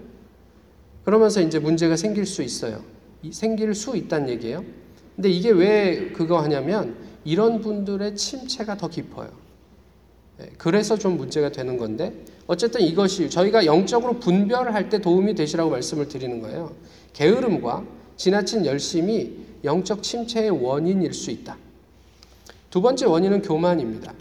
그러면서 1.06 1.42
이제 1.42 1.60
문제가 1.60 1.96
생길 1.96 2.26
수 2.26 2.42
있어요. 2.42 2.84
생길 3.32 3.74
수 3.76 3.96
있다는 3.96 4.30
얘기예요. 4.30 4.64
근데 5.16 5.30
이게 5.30 5.50
왜 5.52 6.10
그거 6.14 6.42
하냐면 6.42 6.96
이런 7.24 7.62
분들의 7.62 8.16
침체가 8.16 8.78
더 8.78 8.88
깊어요. 8.88 9.30
예, 10.42 10.50
그래서 10.58 10.98
좀 10.98 11.18
문제가 11.18 11.52
되는 11.52 11.78
건데 11.78 12.14
어쨌든 12.48 12.82
이것이 12.82 13.30
저희가 13.30 13.66
영적으로 13.66 14.20
분별할 14.20 14.90
때 14.90 15.00
도움이 15.00 15.36
되시라고 15.36 15.70
말씀을 15.70 16.08
드리는 16.08 16.42
거예요. 16.42 16.74
게으름과 17.14 17.86
지나친 18.18 18.66
열심이 18.66 19.34
영적 19.64 20.04
침체의 20.04 20.50
원인일 20.50 21.14
수 21.14 21.32
있다. 21.32 21.58
두 22.70 22.82
번째 22.82 23.06
원인은 23.06 23.44
교만입니다. 23.44 24.14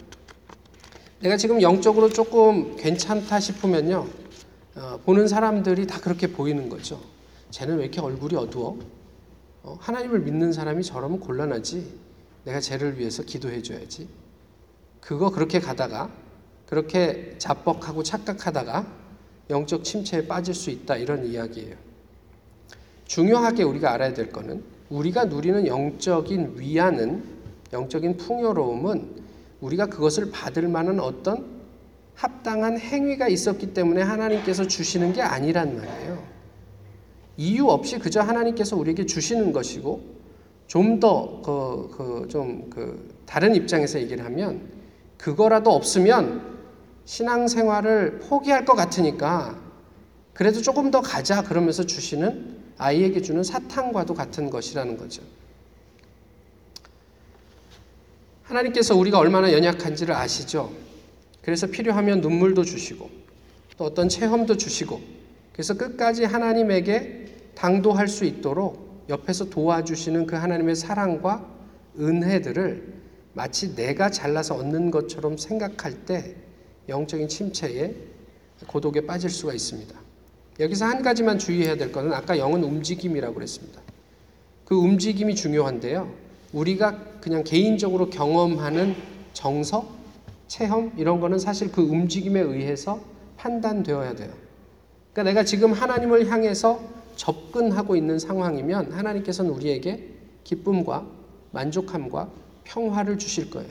내가 1.21 1.37
지금 1.37 1.63
영적으로 1.63 2.11
조금 2.11 2.77
괜찮다 2.77 3.41
싶으면요. 3.41 4.07
어, 4.75 4.99
보는 5.05 5.29
사람들이 5.29 5.87
다 5.87 6.01
그렇게 6.01 6.27
보이는 6.27 6.69
거죠. 6.69 7.01
쟤는 7.51 7.77
왜 7.79 7.85
이렇게 7.85 8.01
얼굴이 8.01 8.35
어두워? 8.37 8.79
어, 9.63 9.77
하나님을 9.81 10.21
믿는 10.21 10.53
사람이 10.53 10.83
저러면 10.83 11.21
곤란하지. 11.21 12.01
내가 12.45 12.61
쟤를 12.61 12.99
위해서 12.99 13.23
기도해 13.23 13.63
줘야지. 13.63 14.09
그거 15.01 15.31
그렇게 15.31 15.61
가다가 15.61 16.11
그렇게 16.67 17.35
자뻑하고 17.39 18.03
착각하다가 18.03 18.87
영적 19.51 19.85
침체에 19.85 20.27
빠질 20.27 20.55
수 20.55 20.71
있다 20.71 20.97
이런 20.97 21.27
이야기예요. 21.27 21.77
중요하게 23.05 23.63
우리가 23.65 23.93
알아야 23.93 24.15
될 24.15 24.31
거는 24.31 24.65
우리가 24.89 25.27
누리는 25.27 25.67
영적인 25.67 26.55
위안은 26.57 27.23
영적인 27.73 28.17
풍요로움은 28.17 29.23
우리가 29.61 29.87
그것을 29.87 30.31
받을 30.31 30.69
만한 30.69 30.99
어떤 31.01 31.63
합당한 32.15 32.79
행위가 32.79 33.29
있었기 33.29 33.75
때문에 33.75 34.03
하나님께서 34.03 34.67
주시는 34.67 35.13
게 35.13 35.23
아니란 35.23 35.77
말이에요. 35.77 36.23
이유 37.37 37.69
없이 37.69 37.99
그저 37.99 38.21
하나님께서 38.21 38.77
우리에게 38.77 39.07
주시는 39.07 39.53
것이고 39.53 40.23
좀 40.67 41.01
더그그좀그 41.01 42.43
다른 43.27 43.55
입장에서 43.55 44.01
얘기를 44.01 44.25
하면 44.25 44.69
그거라도 45.19 45.71
없으면 45.73 46.53
신앙생활을 47.05 48.21
포기할 48.21 48.65
것 48.65 48.75
같으니까 48.75 49.61
그래도 50.35 50.63
조금 50.63 50.91
더 50.91 51.01
가자 51.01 51.43
그러면서 51.43 51.85
주시는 51.85 52.63
아이에게 52.79 53.21
주는 53.23 53.43
사탕과도 53.43 54.15
같은 54.15 54.51
것이라는 54.51 54.97
거죠. 54.97 55.23
하나님께서 58.45 58.97
우리가 58.97 59.19
얼마나 59.19 59.53
연약한지를 59.53 60.15
아시죠? 60.15 60.73
그래서 61.43 61.67
필요하면 61.67 62.21
눈물도 62.21 62.65
주시고 62.65 63.11
또 63.77 63.85
어떤 63.85 64.09
체험도 64.09 64.57
주시고 64.57 65.01
그래서 65.53 65.75
끝까지 65.75 66.25
하나님에게 66.25 67.22
당도할 67.55 68.09
수 68.09 68.25
있도록 68.25 69.05
옆에서 69.09 69.51
도와주시는 69.51 70.27
그 70.27 70.37
하나님의 70.37 70.77
사랑과 70.77 71.47
은혜들을 71.99 73.03
마치 73.35 73.75
내가 73.75 74.11
잘나서 74.11 74.57
얻는 74.57 74.91
것처럼 74.91 75.37
생각할 75.37 76.05
때 76.05 76.37
영적인 76.89 77.29
침체에 77.29 77.95
고독에 78.67 79.07
빠질 79.07 79.31
수가 79.31 79.53
있습니다. 79.55 79.95
여기서 80.61 80.85
한 80.85 81.03
가지만 81.03 81.39
주의해야 81.39 81.77
될 81.77 81.93
것은 81.93 82.13
아까 82.13 82.39
영은 82.39 82.63
움직임이라고 82.63 83.35
그랬습니다. 83.35 83.81
그 84.65 84.77
움직임이 84.77 85.35
중요한데요. 85.35 86.13
우리가 86.53 86.99
그냥 87.21 87.43
개인적으로 87.45 88.11
경험하는 88.11 88.95
정서, 89.33 89.89
체험 90.47 90.93
이런 90.99 91.21
거는 91.21 91.39
사실 91.39 91.73
그 91.73 91.81
움직임에 91.81 92.41
의해서 92.41 93.01
판단되어야 93.39 94.15
돼요. 94.15 94.31
그러니까 95.13 95.23
내가 95.23 95.45
지금 95.45 95.73
하나님을 95.73 96.31
향해서 96.31 96.81
접근하고 97.23 97.95
있는 97.95 98.19
상황이면 98.19 98.91
하나님께서는 98.91 99.53
우리에게 99.53 100.09
기쁨과 100.43 101.07
만족함과 101.53 102.29
평화를 102.65 103.17
주실 103.17 103.49
거예요. 103.49 103.71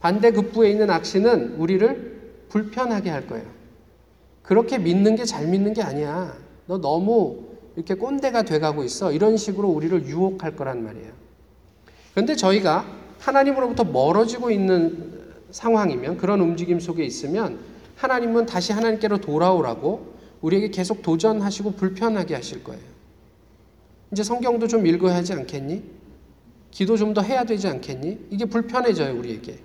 반대 0.00 0.32
급부에 0.32 0.70
있는 0.70 0.90
악신은 0.90 1.54
우리를 1.54 2.46
불편하게 2.48 3.10
할 3.10 3.28
거예요. 3.28 3.46
그렇게 4.42 4.76
믿는 4.78 5.14
게 5.14 5.24
잘 5.24 5.46
믿는 5.46 5.72
게 5.72 5.82
아니야. 5.82 6.36
너 6.66 6.78
너무 6.78 7.44
이렇게 7.76 7.94
꼰대가 7.94 8.42
돼가고 8.42 8.82
있어. 8.82 9.12
이런 9.12 9.36
식으로 9.36 9.68
우리를 9.68 10.06
유혹할 10.06 10.56
거란 10.56 10.82
말이에요. 10.82 11.12
그런데 12.12 12.34
저희가 12.34 12.86
하나님으로부터 13.20 13.84
멀어지고 13.84 14.50
있는 14.50 15.12
상황이면 15.52 16.16
그런 16.16 16.40
움직임 16.40 16.80
속에 16.80 17.04
있으면 17.04 17.60
하나님은 17.94 18.46
다시 18.46 18.72
하나님께로 18.72 19.18
돌아오라고 19.18 20.15
우리에게 20.40 20.70
계속 20.70 21.02
도전하시고 21.02 21.72
불편하게 21.72 22.34
하실 22.34 22.62
거예요. 22.62 22.82
이제 24.12 24.22
성경도 24.22 24.68
좀 24.68 24.86
읽어야 24.86 25.14
하지 25.16 25.32
않겠니? 25.32 25.82
기도 26.70 26.96
좀 26.96 27.14
더 27.14 27.22
해야 27.22 27.44
되지 27.44 27.68
않겠니? 27.68 28.26
이게 28.30 28.44
불편해져요, 28.44 29.18
우리에게. 29.18 29.58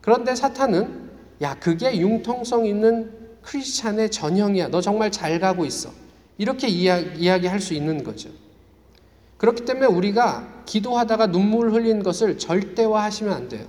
그런데 0.00 0.34
사탄은 0.34 1.10
야, 1.42 1.58
그게 1.58 1.98
융통성 1.98 2.66
있는 2.66 3.10
크리스찬의 3.42 4.10
전형이야. 4.10 4.68
너 4.68 4.80
정말 4.80 5.10
잘 5.10 5.40
가고 5.40 5.64
있어. 5.64 5.90
이렇게 6.38 6.68
이야, 6.68 6.98
이야기할 6.98 7.60
수 7.60 7.74
있는 7.74 8.04
거죠. 8.04 8.30
그렇기 9.38 9.64
때문에 9.64 9.86
우리가 9.86 10.62
기도하다가 10.66 11.26
눈물 11.32 11.72
흘린 11.72 12.02
것을 12.04 12.38
절대화하시면 12.38 13.32
안 13.32 13.48
돼요. 13.48 13.66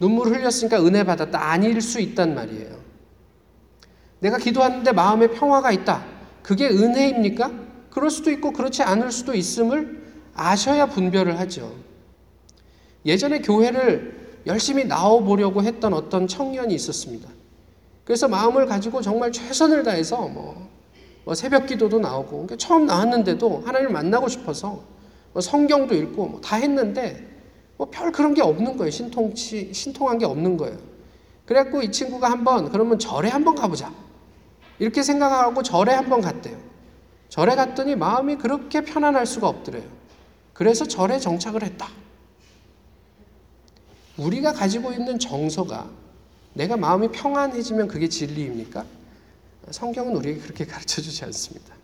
눈물 0.00 0.28
흘렸으니까 0.28 0.84
은혜 0.84 1.04
받았다. 1.04 1.40
아닐 1.40 1.80
수 1.80 2.00
있단 2.00 2.34
말이에요. 2.34 2.76
내가 4.20 4.38
기도하는데 4.38 4.92
마음에 4.92 5.28
평화가 5.28 5.72
있다. 5.72 6.04
그게 6.42 6.68
은혜입니까? 6.68 7.50
그럴 7.90 8.10
수도 8.10 8.30
있고 8.30 8.52
그렇지 8.52 8.82
않을 8.82 9.10
수도 9.12 9.34
있음을 9.34 10.02
아셔야 10.34 10.86
분별을 10.86 11.38
하죠. 11.40 11.72
예전에 13.04 13.40
교회를 13.40 14.42
열심히 14.46 14.84
나와보려고 14.84 15.62
했던 15.62 15.92
어떤 15.94 16.26
청년이 16.26 16.74
있었습니다. 16.74 17.28
그래서 18.04 18.28
마음을 18.28 18.66
가지고 18.66 19.02
정말 19.02 19.30
최선을 19.32 19.82
다해서 19.82 20.28
뭐, 20.28 20.68
뭐 21.24 21.34
새벽 21.34 21.66
기도도 21.66 21.98
나오고 22.00 22.30
그러니까 22.30 22.56
처음 22.56 22.86
나왔는데도 22.86 23.62
하나님을 23.66 23.92
만나고 23.92 24.28
싶어서 24.28 24.82
뭐 25.32 25.42
성경도 25.42 25.94
읽고 25.94 26.26
뭐 26.26 26.40
다 26.40 26.56
했는데 26.56 27.26
뭐 27.76 27.88
별 27.90 28.10
그런 28.10 28.34
게 28.34 28.42
없는 28.42 28.76
거예요. 28.76 28.90
신통치 28.90 29.72
신통한 29.72 30.18
게 30.18 30.24
없는 30.24 30.56
거예요. 30.56 30.76
그래갖고 31.44 31.82
이 31.82 31.92
친구가 31.92 32.30
한번 32.30 32.70
그러면 32.70 32.98
절에 32.98 33.28
한번 33.28 33.54
가보자 33.54 33.92
이렇게 34.78 35.02
생각하고 35.02 35.62
절에 35.62 35.92
한번 35.92 36.20
갔대요. 36.20 36.58
절에 37.28 37.54
갔더니 37.54 37.96
마음이 37.96 38.36
그렇게 38.36 38.82
편안할 38.82 39.26
수가 39.26 39.48
없더래요. 39.48 39.84
그래서 40.52 40.86
절에 40.86 41.18
정착을 41.18 41.62
했다. 41.62 41.88
우리가 44.16 44.52
가지고 44.52 44.92
있는 44.92 45.18
정서가 45.18 45.88
내가 46.54 46.76
마음이 46.76 47.08
평안해지면 47.08 47.88
그게 47.88 48.08
진리입니까? 48.08 48.84
성경은 49.70 50.16
우리에게 50.16 50.40
그렇게 50.40 50.64
가르쳐 50.66 51.00
주지 51.00 51.24
않습니다. 51.24 51.74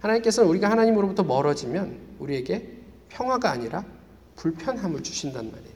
하나님께서는 0.00 0.48
우리가 0.50 0.70
하나님으로부터 0.70 1.22
멀어지면 1.22 1.98
우리에게 2.18 2.78
평화가 3.08 3.50
아니라 3.50 3.84
불편함을 4.36 5.02
주신단 5.02 5.50
말이에요. 5.50 5.71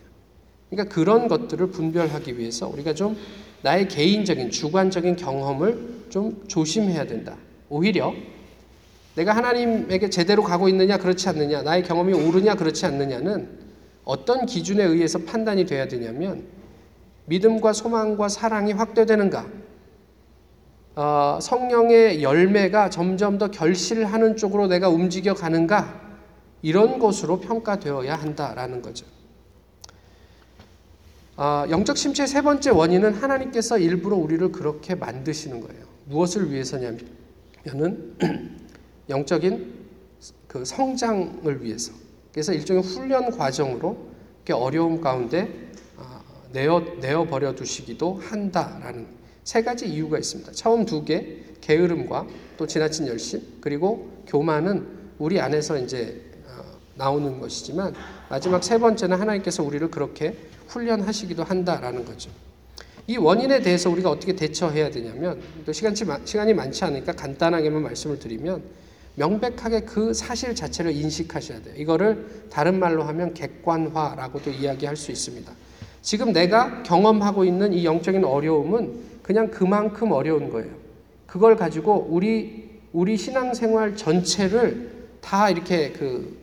그러니까 0.70 0.94
그런 0.94 1.28
것들을 1.28 1.68
분별하기 1.68 2.38
위해서 2.38 2.68
우리가 2.68 2.94
좀 2.94 3.16
나의 3.62 3.88
개인적인 3.88 4.50
주관적인 4.50 5.16
경험을 5.16 6.06
좀 6.10 6.44
조심해야 6.48 7.06
된다. 7.06 7.36
오히려 7.68 8.14
내가 9.14 9.34
하나님에게 9.34 10.10
제대로 10.10 10.42
가고 10.42 10.68
있느냐 10.68 10.98
그렇지 10.98 11.28
않느냐 11.28 11.62
나의 11.62 11.82
경험이 11.82 12.12
옳으냐 12.12 12.54
그렇지 12.54 12.84
않느냐는 12.86 13.48
어떤 14.04 14.46
기준에 14.46 14.84
의해서 14.84 15.18
판단이 15.18 15.64
돼야 15.64 15.88
되냐면 15.88 16.44
믿음과 17.24 17.72
소망과 17.72 18.28
사랑이 18.28 18.72
확대되는가 18.72 19.46
어, 20.96 21.38
성령의 21.42 22.22
열매가 22.22 22.90
점점 22.90 23.36
더 23.36 23.50
결실하는 23.50 24.36
쪽으로 24.36 24.66
내가 24.66 24.88
움직여 24.88 25.34
가는가 25.34 26.00
이런 26.62 26.98
것으로 26.98 27.40
평가되어야 27.40 28.14
한다라는 28.14 28.80
거죠. 28.80 29.04
어, 31.36 31.64
영적 31.68 31.98
심취의 31.98 32.26
세 32.28 32.40
번째 32.40 32.70
원인은 32.70 33.14
하나님께서 33.14 33.78
일부러 33.78 34.16
우리를 34.16 34.50
그렇게 34.52 34.94
만드시는 34.94 35.60
거예요. 35.60 35.84
무엇을 36.06 36.50
위해서냐면은 36.50 38.16
영적인 39.10 39.74
그 40.46 40.64
성장을 40.64 41.62
위해서. 41.62 41.92
그래서 42.32 42.52
일종의 42.52 42.82
훈련 42.82 43.30
과정으로 43.30 44.16
어려움 44.52 45.00
가운데 45.00 45.70
아, 45.98 46.22
내어 46.52 46.80
내어 47.00 47.26
버려 47.26 47.54
두시기도 47.54 48.14
한다라는 48.14 49.06
세 49.44 49.62
가지 49.62 49.88
이유가 49.88 50.18
있습니다. 50.18 50.52
처음 50.52 50.86
두 50.86 51.04
개, 51.04 51.38
게으름과 51.60 52.26
또 52.56 52.66
지나친 52.66 53.06
열심, 53.08 53.42
그리고 53.60 54.22
교만은 54.26 54.86
우리 55.18 55.40
안에서 55.40 55.78
이제 55.78 56.22
어, 56.46 56.62
나오는 56.94 57.40
것이지만 57.40 57.94
마지막 58.28 58.62
세 58.62 58.78
번째는 58.78 59.18
하나님께서 59.18 59.62
우리를 59.62 59.90
그렇게 59.90 60.36
훈련하시기도 60.68 61.44
한다라는 61.44 62.04
거죠. 62.04 62.30
이 63.06 63.16
원인에 63.16 63.60
대해서 63.62 63.88
우리가 63.88 64.10
어떻게 64.10 64.34
대처해야 64.34 64.90
되냐면 64.90 65.40
또 65.64 65.72
시간이, 65.72 66.54
많지 66.54 66.84
않으니까 66.84 67.12
간단하게만 67.12 67.82
말씀을 67.82 68.18
드리면 68.18 68.62
명백하게 69.14 69.82
그 69.82 70.12
사실 70.12 70.54
자체를 70.54 70.92
인식하셔야 70.92 71.62
돼요. 71.62 71.74
이거를 71.76 72.48
다른 72.50 72.78
말로 72.78 73.04
하면 73.04 73.32
객관화라고도 73.32 74.50
이야기할 74.50 74.96
수 74.96 75.12
있습니다. 75.12 75.50
지금 76.02 76.32
내가 76.32 76.82
경험하고 76.82 77.44
있는 77.44 77.72
이 77.72 77.84
영적인 77.84 78.24
어려움은 78.24 79.16
그냥 79.22 79.50
그만큼 79.50 80.12
어려운 80.12 80.50
거예요. 80.50 80.70
그걸 81.26 81.56
가지고 81.56 82.06
우리 82.10 82.66
우리 82.92 83.16
신앙생활 83.16 83.96
전체를 83.96 84.90
다 85.20 85.50
이렇게 85.50 85.92
그, 85.92 86.36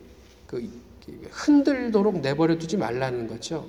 그 0.47 0.69
흔들도록 1.29 2.21
내버려 2.21 2.57
두지 2.57 2.77
말라는 2.77 3.27
거죠. 3.27 3.67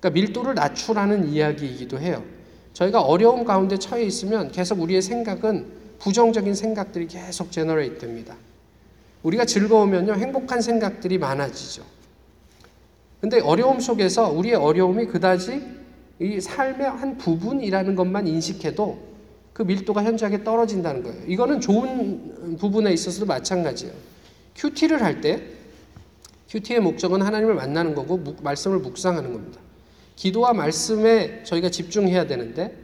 그러니까 0.00 0.10
밀도를 0.20 0.54
낮추라는 0.54 1.28
이야기이기도 1.28 1.98
해요. 1.98 2.24
저희가 2.72 3.00
어려움 3.00 3.44
가운데 3.44 3.78
처해 3.78 4.04
있으면 4.04 4.52
계속 4.52 4.80
우리의 4.80 5.02
생각은 5.02 5.66
부정적인 5.98 6.54
생각들이 6.54 7.08
계속 7.08 7.50
generate 7.50 7.98
됩니다. 7.98 8.36
우리가 9.22 9.44
즐거우면요, 9.44 10.14
행복한 10.14 10.60
생각들이 10.60 11.18
많아지죠. 11.18 11.82
근데 13.20 13.40
어려움 13.40 13.80
속에서 13.80 14.30
우리의 14.30 14.54
어려움이 14.54 15.06
그다지 15.06 15.60
이 16.20 16.40
삶의 16.40 16.88
한 16.88 17.18
부분이라는 17.18 17.96
것만 17.96 18.28
인식해도 18.28 19.08
그 19.52 19.62
밀도가 19.62 20.04
현저하게 20.04 20.44
떨어진다는 20.44 21.02
거예요. 21.02 21.20
이거는 21.26 21.60
좋은 21.60 22.56
부분에 22.58 22.92
있어서도 22.92 23.26
마찬가지예요. 23.26 23.92
QT를 24.54 25.02
할 25.02 25.20
때 25.20 25.57
QT의 26.48 26.80
목적은 26.80 27.22
하나님을 27.22 27.54
만나는 27.54 27.94
거고 27.94 28.20
말씀을 28.42 28.78
묵상하는 28.78 29.32
겁니다. 29.32 29.60
기도와 30.16 30.52
말씀에 30.52 31.44
저희가 31.44 31.70
집중해야 31.70 32.26
되는데 32.26 32.74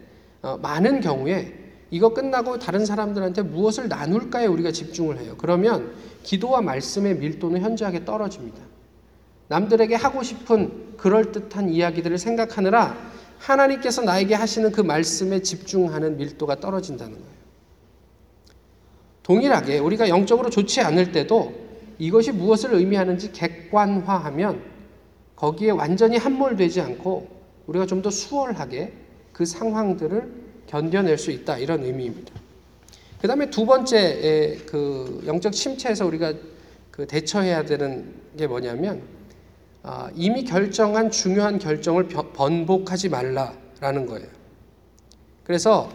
어, 0.43 0.59
많은 0.59 1.01
경우에 1.01 1.65
이거 1.91 2.13
끝나고 2.13 2.59
다른 2.59 2.85
사람들한테 2.85 3.43
무엇을 3.43 3.89
나눌까에 3.89 4.47
우리가 4.47 4.73
집중을 4.73 5.19
해요. 5.19 5.35
그러면 5.39 5.95
기도와 6.23 6.61
말씀의 6.61 7.17
밀도는 7.17 7.61
현저하게 7.61 8.05
떨어집니다. 8.05 8.61
남들에게 9.49 9.95
하고 9.95 10.23
싶은 10.23 10.97
그럴듯한 10.97 11.71
이야기들을 11.71 12.19
생각하느라 12.19 12.97
하나님께서 13.39 14.03
나에게 14.03 14.35
하시는 14.35 14.73
그 14.73 14.81
말씀에 14.81 15.43
집중하는 15.43 16.17
밀도가 16.17 16.61
떨어진다는 16.61 17.15
거예요. 17.15 17.35
동일하게 19.23 19.79
우리가 19.79 20.09
영적으로 20.09 20.51
좋지 20.51 20.81
않을 20.81 21.13
때도 21.13 21.64
이것이 21.99 22.33
무엇을 22.33 22.75
의미하는지 22.75 23.33
객관화하면 23.33 24.63
거기에 25.37 25.71
완전히 25.71 26.17
함몰되지 26.17 26.81
않고 26.81 27.29
우리가 27.67 27.87
좀 27.87 28.03
더 28.03 28.11
수월하게 28.11 28.93
그 29.33 29.45
상황들을 29.45 30.45
견뎌낼 30.67 31.19
수 31.19 31.31
있다 31.31 31.59
이런 31.59 31.85
의미입니다. 31.85 32.33
그 33.21 33.29
다음에 33.29 33.51
두 33.51 33.65
번째 33.65 34.59
그 34.67 35.23
영적 35.27 35.53
침체에서 35.53 36.07
우리가 36.07 36.35
그 36.91 37.07
대처해야 37.07 37.65
되는 37.65 38.15
게 38.37 38.47
뭐냐면 38.47 39.03
아, 39.83 40.11
이미 40.15 40.45
결정한 40.45 41.11
중요한 41.11 41.59
결정을 41.59 42.09
번복하지 42.09 43.09
말라라는 43.09 44.07
거예요. 44.07 44.27
그래서 45.43 45.91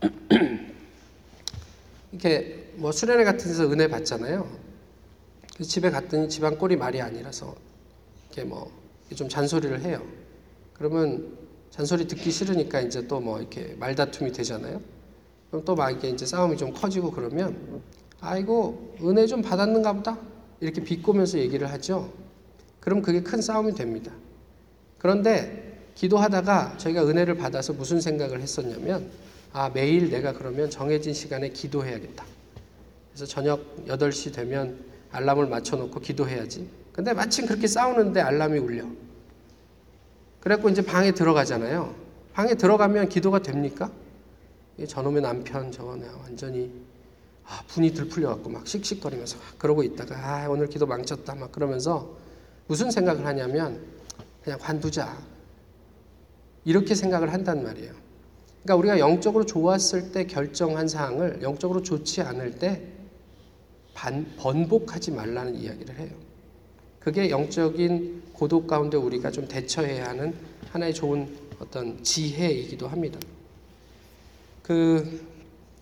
이렇게 2.12 2.70
뭐 2.74 2.92
수련회 2.92 3.24
같은 3.24 3.48
데서 3.48 3.70
은혜 3.70 3.88
받잖아요. 3.88 4.65
집에 5.64 5.90
갔더니 5.90 6.28
집안 6.28 6.58
꼴이 6.58 6.76
말이 6.76 7.00
아니라서 7.00 7.54
이렇게 8.26 8.44
뭐 8.44 8.70
좀 9.14 9.28
잔소리를 9.28 9.82
해요. 9.82 10.02
그러면 10.74 11.36
잔소리 11.70 12.08
듣기 12.08 12.30
싫으니까 12.32 12.80
이제 12.80 13.06
또 13.06 13.20
뭐 13.20 13.38
이렇게 13.38 13.76
말다툼이 13.78 14.32
되잖아요. 14.32 14.80
그럼 15.50 15.64
또 15.64 15.76
막 15.76 15.90
이게 15.92 16.08
이제 16.08 16.26
싸움이 16.26 16.56
좀 16.56 16.72
커지고 16.72 17.12
그러면 17.12 17.82
아이고 18.20 18.96
은혜 19.02 19.26
좀 19.26 19.42
받았는가 19.42 19.92
보다 19.92 20.18
이렇게 20.60 20.82
비꼬면서 20.82 21.38
얘기를 21.38 21.70
하죠. 21.70 22.12
그럼 22.80 23.00
그게 23.00 23.22
큰 23.22 23.40
싸움이 23.40 23.74
됩니다. 23.74 24.12
그런데 24.98 25.78
기도하다가 25.94 26.78
저희가 26.78 27.06
은혜를 27.06 27.36
받아서 27.36 27.72
무슨 27.72 28.00
생각을 28.00 28.40
했었냐면 28.40 29.08
아 29.52 29.70
매일 29.70 30.10
내가 30.10 30.32
그러면 30.32 30.68
정해진 30.68 31.14
시간에 31.14 31.50
기도해야겠다. 31.50 32.24
그래서 33.12 33.24
저녁 33.24 33.86
8시 33.86 34.34
되면 34.34 34.84
알람을 35.16 35.46
맞춰놓고 35.46 36.00
기도해야지. 36.00 36.68
근데 36.92 37.12
마침 37.12 37.46
그렇게 37.46 37.66
싸우는데 37.66 38.20
알람이 38.20 38.58
울려. 38.58 38.84
그래갖고 40.40 40.68
이제 40.68 40.82
방에 40.82 41.12
들어가잖아요. 41.12 41.94
방에 42.32 42.54
들어가면 42.54 43.08
기도가 43.08 43.40
됩니까? 43.40 43.90
이 44.78 44.86
저놈의 44.86 45.22
남편 45.22 45.72
저거 45.72 45.96
내가 45.96 46.16
완전히 46.18 46.70
아, 47.44 47.62
분이 47.68 47.92
들풀려갖고 47.94 48.50
막 48.50 48.66
씩씩거리면서 48.66 49.38
막 49.38 49.58
그러고 49.58 49.82
있다가 49.82 50.16
아 50.16 50.48
오늘 50.48 50.68
기도 50.68 50.86
망쳤다 50.86 51.34
막 51.34 51.52
그러면서 51.52 52.16
무슨 52.66 52.90
생각을 52.90 53.24
하냐면 53.24 53.80
그냥 54.42 54.58
관두자 54.58 55.16
이렇게 56.64 56.94
생각을 56.94 57.32
한단 57.32 57.62
말이에요. 57.62 57.92
그러니까 58.62 58.76
우리가 58.76 58.98
영적으로 58.98 59.46
좋았을 59.46 60.10
때 60.10 60.26
결정한 60.26 60.88
사항을 60.88 61.40
영적으로 61.42 61.82
좋지 61.82 62.22
않을 62.22 62.58
때 62.58 62.95
반, 63.96 64.26
번복하지 64.36 65.10
말라는 65.12 65.56
이야기를 65.56 65.98
해요. 65.98 66.10
그게 67.00 67.30
영적인 67.30 68.24
고독 68.34 68.66
가운데 68.66 68.98
우리가 68.98 69.30
좀 69.30 69.48
대처해야 69.48 70.10
하는 70.10 70.34
하나의 70.70 70.92
좋은 70.92 71.26
어떤 71.58 72.02
지혜이기도 72.04 72.86
합니다. 72.86 73.18
그 74.62 75.24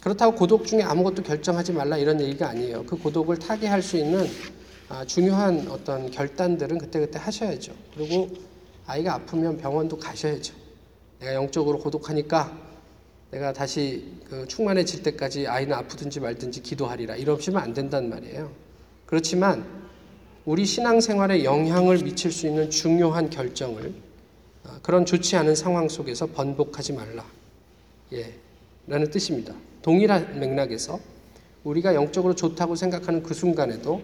그렇다고 0.00 0.37
고독 0.37 0.64
중에 0.64 0.83
아무것도 0.83 1.24
결정하지 1.24 1.72
말라 1.72 1.96
이런 1.96 2.20
얘기가 2.20 2.50
아니에요. 2.50 2.85
그 2.85 2.96
고독을 2.96 3.38
타개할 3.38 3.83
수 3.83 3.96
있는 3.96 4.27
아, 4.88 5.05
중요한 5.05 5.66
어떤 5.68 6.11
결단들은 6.11 6.79
그때그때 6.79 7.18
하셔야죠. 7.18 7.72
그리고 7.94 8.29
아이가 8.87 9.14
아프면 9.14 9.57
병원도 9.57 9.98
가셔야죠. 9.98 10.55
내가 11.18 11.35
영적으로 11.35 11.79
고독하니까 11.81 12.63
내가 13.35 13.53
다시 13.53 14.05
그 14.31 14.47
충만해질 14.47 15.03
때까지 15.03 15.49
아이는 15.49 15.75
아프든지 15.75 16.20
말든지 16.20 16.62
기도하리라 16.62 17.16
이러시면 17.16 17.61
안 17.61 17.75
된단 17.75 18.09
말이에요. 18.09 18.53
그렇지만 19.07 19.66
우리 20.44 20.64
신앙생활에 20.64 21.42
영향을 21.42 21.99
미칠 21.99 22.31
수 22.31 22.47
있는 22.47 22.70
중요한 22.70 23.31
결정을 23.31 23.92
아, 24.62 24.79
그런 24.83 25.05
좋지 25.05 25.35
않은 25.37 25.57
상황 25.57 25.88
속에서 25.88 26.27
번복하지 26.29 26.92
말라. 26.92 27.27
예. 28.12 28.35
라는 28.87 29.11
뜻입니다. 29.11 29.53
동일한 29.83 30.38
맥락에서 30.38 31.01
우리가 31.64 31.97
영적으로 31.97 32.37
좋다고 32.37 32.77
생각하는 32.77 33.25
그 33.25 33.35
순간에도 33.35 34.01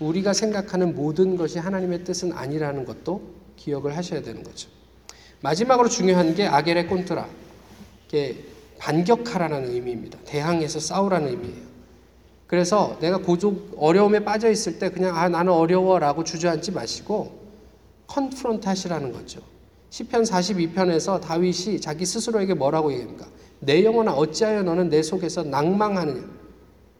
우리가 0.00 0.34
생각하는 0.34 0.94
모든 0.94 1.36
것이 1.36 1.58
하나님의 1.58 2.04
뜻은 2.04 2.32
아니라는 2.32 2.84
것도 2.84 3.22
기억을 3.56 3.96
하셔야 3.96 4.20
되는 4.20 4.42
거죠. 4.42 4.68
마지막으로 5.40 5.88
중요한 5.88 6.34
게 6.34 6.46
아겔의 6.46 6.88
꼰트라. 6.88 7.26
반격하라는 8.78 9.70
의미입니다. 9.70 10.18
대항해서 10.24 10.80
싸우라는 10.80 11.28
의미예요. 11.28 11.66
그래서 12.46 12.96
내가 13.00 13.18
고족 13.18 13.74
어려움에 13.76 14.20
빠져 14.20 14.50
있을 14.50 14.78
때 14.78 14.90
그냥 14.90 15.16
아 15.16 15.28
나는 15.28 15.52
어려워라고 15.52 16.24
주저앉지 16.24 16.72
마시고 16.72 17.46
컨프런트 18.06 18.68
하시라는 18.68 19.12
거죠. 19.12 19.40
시편 19.90 20.22
42편에서 20.22 21.20
다윗이 21.20 21.80
자기 21.80 22.06
스스로에게 22.06 22.54
뭐라고 22.54 22.92
얘기합니까? 22.92 23.26
내 23.60 23.82
영혼아 23.84 24.12
어찌하여 24.12 24.62
너는 24.62 24.90
내 24.90 25.02
속에서 25.02 25.42
낭망하느냐? 25.42 26.22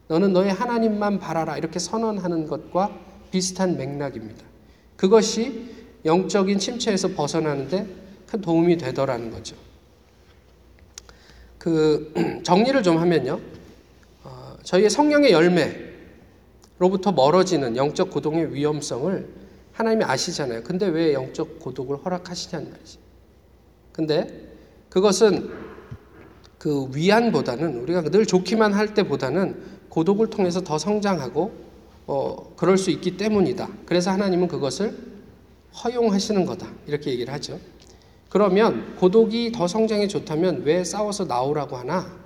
너는 0.08 0.32
너의 0.32 0.52
하나님만 0.52 1.18
바라라 1.18 1.58
이렇게 1.58 1.78
선언하는 1.78 2.46
것과 2.46 2.98
비슷한 3.30 3.76
맥락입니다. 3.76 4.44
그것이 4.96 5.74
영적인 6.04 6.58
침체에서 6.58 7.08
벗어나는데 7.08 7.86
큰 8.30 8.40
도움이 8.40 8.78
되더라는 8.78 9.30
거죠. 9.30 9.56
그 11.66 12.12
정리를 12.44 12.80
좀 12.84 12.98
하면요, 12.98 13.40
어, 14.22 14.56
저희의 14.62 14.88
성령의 14.88 15.32
열매로부터 15.32 17.10
멀어지는 17.10 17.76
영적 17.76 18.10
고독의 18.10 18.54
위험성을 18.54 19.28
하나님이 19.72 20.04
아시잖아요. 20.04 20.62
근데 20.62 20.86
왜 20.86 21.12
영적 21.12 21.58
고독을 21.58 21.96
허락하시냐는 22.04 22.70
말이지. 22.70 22.98
근데 23.90 24.48
그것은 24.88 25.50
그 26.56 26.88
위안보다는 26.94 27.80
우리가 27.80 28.02
늘 28.02 28.26
좋기만 28.26 28.72
할 28.72 28.94
때보다는 28.94 29.60
고독을 29.88 30.30
통해서 30.30 30.60
더 30.60 30.78
성장하고 30.78 31.52
어, 32.06 32.54
그럴 32.56 32.78
수 32.78 32.92
있기 32.92 33.16
때문이다. 33.16 33.68
그래서 33.86 34.12
하나님은 34.12 34.46
그것을 34.46 34.96
허용하시는 35.82 36.46
거다. 36.46 36.68
이렇게 36.86 37.10
얘기를 37.10 37.34
하죠. 37.34 37.58
그러면 38.28 38.96
고독이 38.96 39.52
더 39.52 39.66
성장에 39.66 40.08
좋다면 40.08 40.62
왜 40.64 40.84
싸워서 40.84 41.24
나오라고 41.24 41.76
하나? 41.76 42.16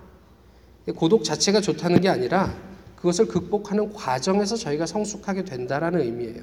고독 0.96 1.24
자체가 1.24 1.60
좋다는 1.60 2.00
게 2.00 2.08
아니라 2.08 2.54
그것을 2.96 3.26
극복하는 3.26 3.92
과정에서 3.92 4.56
저희가 4.56 4.86
성숙하게 4.86 5.44
된다라는 5.44 6.00
의미예요. 6.00 6.42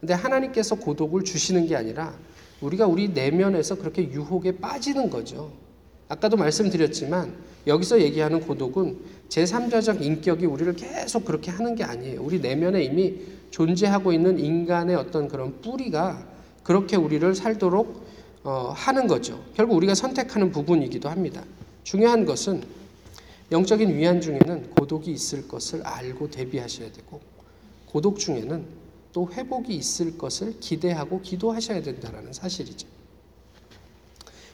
근데 0.00 0.14
하나님께서 0.14 0.76
고독을 0.76 1.24
주시는 1.24 1.66
게 1.66 1.74
아니라 1.74 2.14
우리가 2.60 2.86
우리 2.86 3.08
내면에서 3.08 3.76
그렇게 3.76 4.10
유혹에 4.10 4.58
빠지는 4.58 5.10
거죠. 5.10 5.52
아까도 6.08 6.36
말씀드렸지만 6.36 7.34
여기서 7.66 8.00
얘기하는 8.00 8.40
고독은 8.40 8.98
제3자적 9.28 10.00
인격이 10.00 10.46
우리를 10.46 10.74
계속 10.74 11.24
그렇게 11.24 11.50
하는 11.50 11.74
게 11.74 11.82
아니에요. 11.82 12.22
우리 12.22 12.38
내면에 12.38 12.84
이미 12.84 13.16
존재하고 13.50 14.12
있는 14.12 14.38
인간의 14.38 14.94
어떤 14.94 15.28
그런 15.28 15.60
뿌리가 15.60 16.24
그렇게 16.62 16.96
우리를 16.96 17.34
살도록 17.34 18.05
어, 18.46 18.72
하는 18.76 19.08
거죠. 19.08 19.44
결국 19.54 19.74
우리가 19.74 19.96
선택하는 19.96 20.52
부분이기도 20.52 21.08
합니다. 21.08 21.42
중요한 21.82 22.24
것은 22.24 22.62
영적인 23.50 23.96
위안 23.96 24.20
중에는 24.20 24.70
고독이 24.70 25.10
있을 25.10 25.48
것을 25.48 25.84
알고 25.84 26.30
대비하셔야 26.30 26.92
되고 26.92 27.20
고독 27.86 28.20
중에는 28.20 28.64
또 29.12 29.28
회복이 29.32 29.74
있을 29.74 30.16
것을 30.16 30.60
기대하고 30.60 31.22
기도하셔야 31.22 31.82
된다는 31.82 32.32
사실이죠. 32.32 32.86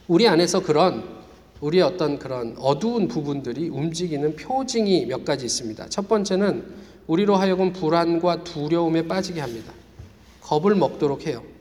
우리 0.07 0.27
안에서 0.27 0.63
그런 0.63 1.21
우리의 1.61 1.83
어떤 1.83 2.17
그런 2.17 2.55
어두운 2.57 3.07
부분들이 3.07 3.69
움직이는 3.69 4.35
표징이 4.35 5.05
몇 5.05 5.23
가지 5.23 5.45
있습니다. 5.45 5.89
첫 5.89 6.07
번째는 6.07 6.65
우리로 7.05 7.35
하여금 7.35 7.71
불안과 7.73 8.43
두려움에 8.43 9.07
빠지게 9.07 9.39
합니다. 9.39 9.71
겁을 10.41 10.73
먹도록 10.73 11.27
해요. 11.27 11.52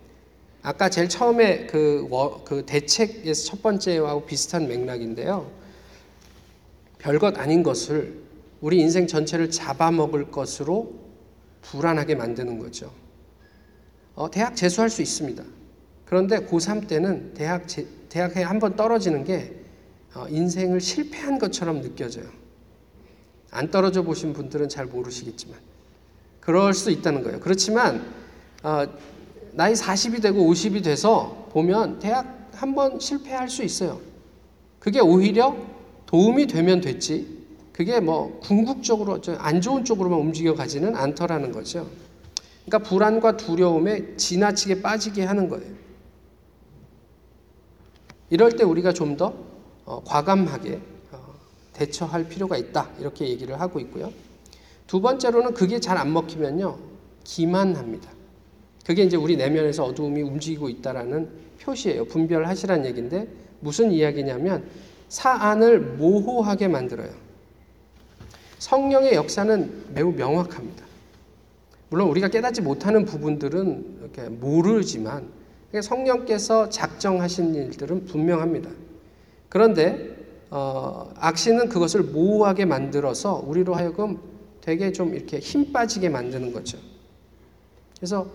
아까 0.62 0.88
제일 0.88 1.08
처음에 1.08 1.66
그, 1.66 2.08
그 2.44 2.64
대책에서 2.64 3.44
첫 3.44 3.62
번째와 3.62 4.24
비슷한 4.24 4.68
맥락인데요. 4.68 5.50
별것 6.98 7.36
아닌 7.38 7.62
것을 7.64 8.20
우리 8.60 8.78
인생 8.78 9.08
전체를 9.08 9.50
잡아먹을 9.50 10.30
것으로 10.30 10.94
불안하게 11.62 12.14
만드는 12.14 12.60
거죠. 12.60 12.92
어, 14.14 14.30
대학 14.30 14.54
재수할 14.54 14.88
수 14.88 15.02
있습니다. 15.02 15.42
그런데 16.04 16.38
고3 16.46 16.86
때는 16.86 17.34
대학, 17.34 17.66
제, 17.66 17.86
대학에 18.08 18.42
한 18.42 18.60
번 18.60 18.76
떨어지는 18.76 19.24
게 19.24 19.56
어, 20.14 20.26
인생을 20.28 20.80
실패한 20.80 21.38
것처럼 21.38 21.80
느껴져요. 21.80 22.26
안 23.50 23.70
떨어져 23.70 24.02
보신 24.02 24.32
분들은 24.32 24.68
잘 24.68 24.86
모르시겠지만. 24.86 25.58
그럴 26.40 26.74
수 26.74 26.90
있다는 26.90 27.22
거예요. 27.22 27.40
그렇지만, 27.40 28.04
어, 28.62 28.84
나이 29.52 29.72
40이 29.74 30.22
되고 30.22 30.40
50이 30.50 30.82
돼서 30.84 31.48
보면 31.52 31.98
대학 31.98 32.40
한 32.54 32.74
번 32.74 33.00
실패할 33.00 33.48
수 33.48 33.62
있어요. 33.64 34.00
그게 34.78 35.00
오히려 35.00 35.56
도움이 36.06 36.46
되면 36.46 36.80
됐지. 36.80 37.42
그게 37.72 37.98
뭐 38.00 38.38
궁극적으로 38.40 39.18
안 39.38 39.60
좋은 39.60 39.84
쪽으로만 39.84 40.18
움직여 40.20 40.54
가지는 40.54 40.94
않더라는 40.94 41.50
거죠. 41.52 41.88
그러니까 42.64 42.88
불안과 42.88 43.36
두려움에 43.36 44.16
지나치게 44.16 44.80
빠지게 44.82 45.24
하는 45.24 45.48
거예요. 45.48 45.72
이럴 48.30 48.52
때 48.56 48.64
우리가 48.64 48.92
좀 48.92 49.16
더 49.16 49.34
과감하게 50.04 50.80
어, 51.12 51.34
대처할 51.72 52.28
필요가 52.28 52.56
있다. 52.56 52.90
이렇게 53.00 53.28
얘기를 53.28 53.60
하고 53.60 53.80
있고요. 53.80 54.12
두 54.86 55.00
번째로는 55.00 55.54
그게 55.54 55.80
잘 55.80 55.98
안 55.98 56.12
먹히면요. 56.12 56.78
기만합니다. 57.24 58.10
그게 58.86 59.04
이제 59.04 59.16
우리 59.16 59.36
내면에서 59.36 59.84
어두움이 59.84 60.22
움직이고 60.22 60.68
있다라는 60.68 61.28
표시예요. 61.60 62.06
분별하시라는 62.06 62.86
얘기인데 62.86 63.28
무슨 63.60 63.92
이야기냐면 63.92 64.64
사안을 65.08 65.80
모호하게 65.80 66.68
만들어요. 66.68 67.10
성령의 68.58 69.14
역사는 69.14 69.92
매우 69.94 70.12
명확합니다. 70.12 70.84
물론 71.90 72.08
우리가 72.08 72.28
깨닫지 72.28 72.62
못하는 72.62 73.04
부분들은 73.04 73.98
이렇게 74.00 74.28
모르지만 74.28 75.28
성령께서 75.80 76.68
작정하신 76.68 77.54
일들은 77.54 78.06
분명합니다. 78.06 78.70
그런데 79.48 80.16
어, 80.50 81.12
악신은 81.16 81.68
그것을 81.68 82.02
모호하게 82.02 82.64
만들어서 82.66 83.42
우리로 83.46 83.74
하여금 83.74 84.18
되게 84.60 84.92
좀 84.92 85.14
이렇게 85.14 85.38
힘 85.38 85.72
빠지게 85.72 86.08
만드는 86.08 86.52
거죠. 86.52 86.78
그래서 87.96 88.30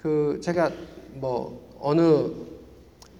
그 0.00 0.40
제가 0.42 0.72
뭐 1.12 1.76
어느 1.78 2.30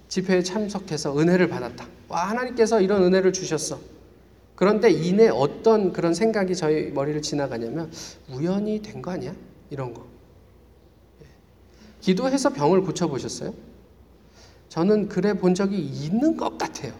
집회에 0.07 0.41
참석해서 0.41 1.15
은혜를 1.19 1.47
받았다. 1.47 1.85
와 2.09 2.27
하나님께서 2.29 2.81
이런 2.81 3.03
은혜를 3.03 3.33
주셨어. 3.33 3.79
그런데 4.55 4.89
이내 4.89 5.27
어떤 5.27 5.93
그런 5.93 6.15
생각이 6.15 6.55
저희 6.55 6.89
머리를 6.91 7.21
지나가냐면 7.21 7.91
우연히 8.31 8.81
된 8.81 8.99
거 9.03 9.11
아니야? 9.11 9.35
이런 9.69 9.93
거. 9.93 10.07
예. 11.21 11.27
기도해서 12.01 12.49
병을 12.49 12.81
고쳐 12.81 13.07
보셨어요? 13.07 13.53
저는 14.69 15.07
그래 15.07 15.33
본 15.35 15.53
적이 15.53 15.77
있는 15.77 16.35
것 16.35 16.57
같아요. 16.57 16.93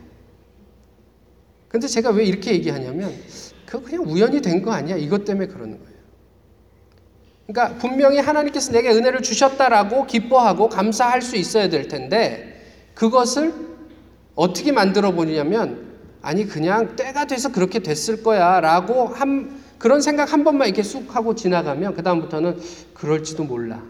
근데 1.69 1.87
제가 1.87 2.11
왜 2.11 2.23
이렇게 2.25 2.53
얘기하냐면 2.53 3.11
그거 3.65 3.81
그냥 3.83 4.03
우연히 4.05 4.41
된 4.41 4.61
거 4.61 4.71
아니야? 4.73 4.95
이것 4.95 5.25
때문에 5.25 5.47
그러는 5.47 5.79
거예요. 5.79 5.90
그러니까 7.51 7.77
분명히 7.77 8.17
하나님께서 8.17 8.71
내게 8.71 8.89
은혜를 8.89 9.21
주셨다라고 9.21 10.07
기뻐하고 10.07 10.69
감사할 10.69 11.21
수 11.21 11.35
있어야 11.35 11.69
될 11.69 11.87
텐데 11.89 12.61
그것을 12.95 13.53
어떻게 14.35 14.71
만들어 14.71 15.11
보냐면 15.11 15.91
아니 16.21 16.47
그냥 16.47 16.95
때가 16.95 17.25
돼서 17.25 17.51
그렇게 17.51 17.79
됐을 17.79 18.23
거야라고 18.23 19.07
한 19.07 19.61
그런 19.77 20.01
생각 20.01 20.31
한 20.31 20.43
번만 20.43 20.67
이렇게 20.67 20.81
쑥 20.83 21.13
하고 21.15 21.35
지나가면 21.35 21.95
그 21.95 22.03
다음부터는 22.03 22.59
그럴지도 22.93 23.43
몰라 23.43 23.83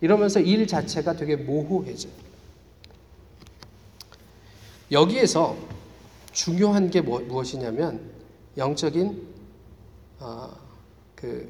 이러면서 0.00 0.40
일 0.40 0.66
자체가 0.66 1.14
되게 1.14 1.36
모호해져요. 1.36 2.12
여기에서 4.92 5.56
중요한 6.32 6.90
게 6.90 7.00
뭐, 7.00 7.20
무엇이냐면 7.20 8.00
영적인 8.56 9.20
어, 10.20 10.50
그 11.14 11.48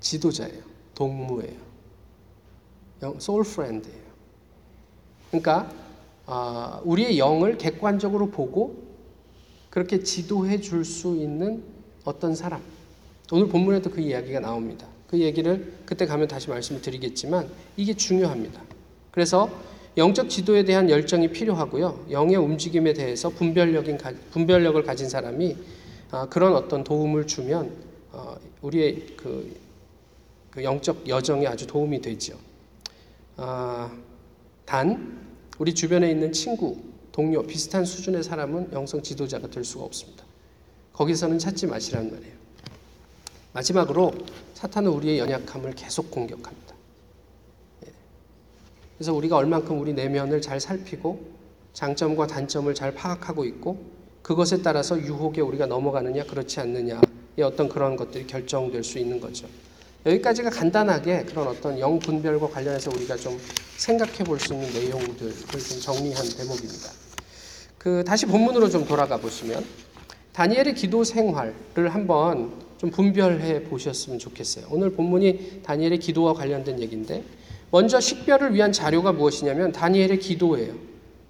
지도자예요. 0.00 0.75
동무예요. 0.96 1.66
soul 3.18 3.44
friend예요. 3.44 4.06
그러니까 5.30 5.70
어, 6.26 6.80
우리의 6.84 7.18
영을 7.18 7.56
객관적으로 7.56 8.30
보고 8.30 8.82
그렇게 9.70 10.02
지도해 10.02 10.60
줄 10.60 10.84
수 10.84 11.14
있는 11.16 11.62
어떤 12.04 12.34
사람. 12.34 12.60
오늘 13.30 13.48
본문에도 13.48 13.90
그 13.90 14.00
이야기가 14.00 14.40
나옵니다. 14.40 14.86
그 15.06 15.18
얘기를 15.20 15.74
그때 15.84 16.06
가면 16.06 16.26
다시 16.28 16.48
말씀을 16.48 16.80
드리겠지만 16.82 17.48
이게 17.76 17.94
중요합니다. 17.94 18.60
그래서 19.10 19.50
영적 19.96 20.28
지도에 20.28 20.64
대한 20.64 20.90
열정이 20.90 21.28
필요하고요. 21.28 22.06
영의 22.10 22.36
움직임에 22.36 22.92
대해서 22.92 23.28
분별력인 23.30 23.98
분별력을 24.30 24.82
가진 24.82 25.08
사람이 25.08 25.56
아, 26.10 26.28
그런 26.28 26.54
어떤 26.54 26.84
도움을 26.84 27.26
주면 27.26 27.70
어, 28.12 28.36
우리의 28.62 29.14
그, 29.16 29.54
그 30.56 30.64
영적 30.64 31.06
여정에 31.06 31.46
아주 31.46 31.66
도움이 31.66 32.00
되죠. 32.00 32.38
아, 33.36 33.94
단 34.64 35.20
우리 35.58 35.74
주변에 35.74 36.10
있는 36.10 36.32
친구, 36.32 36.78
동료, 37.12 37.42
비슷한 37.42 37.84
수준의 37.84 38.24
사람은 38.24 38.72
영성 38.72 39.02
지도자가 39.02 39.50
될 39.50 39.64
수가 39.64 39.84
없습니다. 39.84 40.24
거기서는 40.94 41.38
찾지 41.38 41.66
마시라는 41.66 42.10
말이에요. 42.10 42.34
마지막으로 43.52 44.14
사탄은 44.54 44.90
우리의 44.92 45.18
연약함을 45.18 45.74
계속 45.74 46.10
공격합니다. 46.10 46.74
예. 47.86 47.92
그래서 48.96 49.12
우리가 49.12 49.36
얼만큼 49.36 49.78
우리 49.78 49.92
내면을 49.92 50.40
잘 50.40 50.58
살피고 50.58 51.20
장점과 51.74 52.28
단점을 52.28 52.74
잘 52.74 52.94
파악하고 52.94 53.44
있고 53.44 53.84
그것에 54.22 54.62
따라서 54.62 54.98
유혹에 54.98 55.42
우리가 55.42 55.66
넘어가느냐 55.66 56.24
그렇지 56.24 56.60
않느냐의 56.60 57.02
어떤 57.42 57.68
그런 57.68 57.96
것들이 57.96 58.26
결정될 58.26 58.82
수 58.84 58.98
있는 58.98 59.20
거죠. 59.20 59.46
여기까지가 60.06 60.50
간단하게 60.50 61.24
그런 61.24 61.48
어떤 61.48 61.78
영 61.80 61.98
분별과 61.98 62.48
관련해서 62.48 62.92
우리가 62.94 63.16
좀 63.16 63.38
생각해 63.76 64.22
볼 64.24 64.38
수 64.38 64.54
있는 64.54 64.72
내용들을 64.72 65.32
좀 65.32 65.80
정리한 65.80 66.24
대목입니다. 66.28 66.90
그 67.76 68.04
다시 68.06 68.24
본문으로 68.26 68.68
좀 68.70 68.84
돌아가 68.84 69.16
보시면 69.16 69.64
다니엘의 70.32 70.74
기도 70.74 71.02
생활을 71.02 71.88
한번 71.88 72.52
좀 72.78 72.90
분별해 72.90 73.64
보셨으면 73.64 74.18
좋겠어요. 74.18 74.66
오늘 74.70 74.90
본문이 74.90 75.62
다니엘의 75.64 75.98
기도와 75.98 76.34
관련된 76.34 76.80
얘기인데 76.80 77.24
먼저 77.70 77.98
식별을 77.98 78.54
위한 78.54 78.70
자료가 78.70 79.12
무엇이냐면 79.12 79.72
다니엘의 79.72 80.20
기도예요. 80.20 80.74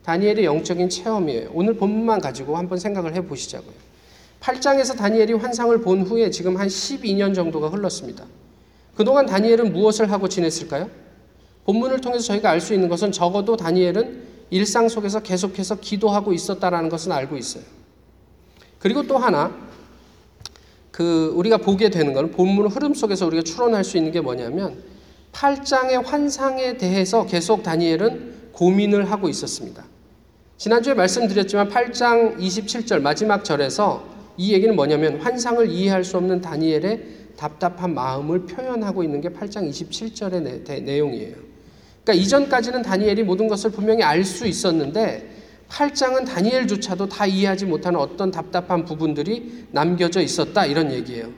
다니엘의 0.05 0.45
영적인 0.45 0.91
체험이에요. 0.91 1.51
오늘 1.55 1.75
본문만 1.75 2.21
가지고 2.21 2.57
한번 2.57 2.79
생각을 2.79 3.15
해 3.15 3.25
보시자고요. 3.25 3.75
8장에서 4.41 4.97
다니엘이 4.97 5.33
환상을 5.35 5.81
본 5.81 6.03
후에 6.03 6.31
지금 6.31 6.57
한 6.59 6.69
12년 6.69 7.35
정도가 7.35 7.69
흘렀습니다. 7.69 8.27
그동안 8.97 9.27
다니엘은 9.27 9.73
무엇을 9.73 10.11
하고 10.11 10.29
지냈을까요? 10.29 10.89
본문을 11.65 12.01
통해서 12.01 12.25
저희가 12.25 12.51
알 12.51 12.61
수 12.61 12.75
있는 12.75 12.89
것은 12.89 13.13
적어도 13.13 13.57
다니엘은 13.57 14.23
일상 14.51 14.89
속에서 14.89 15.21
계속해서 15.21 15.81
기도하고 15.81 16.33
있었다라는 16.33 16.89
것은 16.89 17.13
알고 17.13 17.37
있어요. 17.37 17.63
그리고 18.79 19.07
또 19.07 19.19
하나 19.19 19.55
그 20.91 21.33
우리가 21.35 21.59
보게 21.59 21.91
되는 21.91 22.13
것은 22.13 22.31
본문 22.31 22.69
흐름 22.69 22.95
속에서 22.95 23.27
우리가 23.27 23.43
추론할 23.43 23.85
수 23.85 23.99
있는 23.99 24.13
게 24.13 24.21
뭐냐면 24.21 24.83
8장의 25.33 26.05
환상에 26.05 26.79
대해서 26.79 27.27
계속 27.27 27.63
다니엘은 27.63 28.53
고민을 28.53 29.11
하고 29.11 29.29
있었습니다. 29.29 29.85
지난주에 30.57 30.95
말씀드렸지만 30.95 31.69
8장 31.69 32.39
27절 32.39 33.03
마지막 33.03 33.45
절에서 33.45 34.05
이 34.39 34.55
얘기는 34.55 34.75
뭐냐면 34.75 35.21
환상을 35.21 35.71
이해할 35.71 36.05
수 36.05 36.17
없는 36.17 36.41
다니엘의 36.41 37.26
답답한 37.37 37.95
마음을 37.95 38.47
표현하고 38.47 39.03
있는 39.03 39.21
게 39.21 39.29
8장 39.29 39.69
27절의 39.69 40.65
내, 40.65 40.81
내용이에요. 40.81 41.35
그러니까 42.03 42.25
이전까지는 42.25 42.83
다니엘이 42.83 43.25
모든 43.25 43.49
것을 43.49 43.71
분명히 43.71 44.03
알 44.03 44.25
수 44.25 44.47
있었는데 44.47 45.31
8장은 45.69 46.25
다니엘조차도 46.27 47.09
다 47.09 47.27
이해하지 47.27 47.67
못하는 47.67 47.99
어떤 47.99 48.31
답답한 48.31 48.85
부분들이 48.85 49.67
남겨져 49.73 50.21
있었다 50.21 50.65
이런 50.65 50.93
얘기예요. 50.93 51.31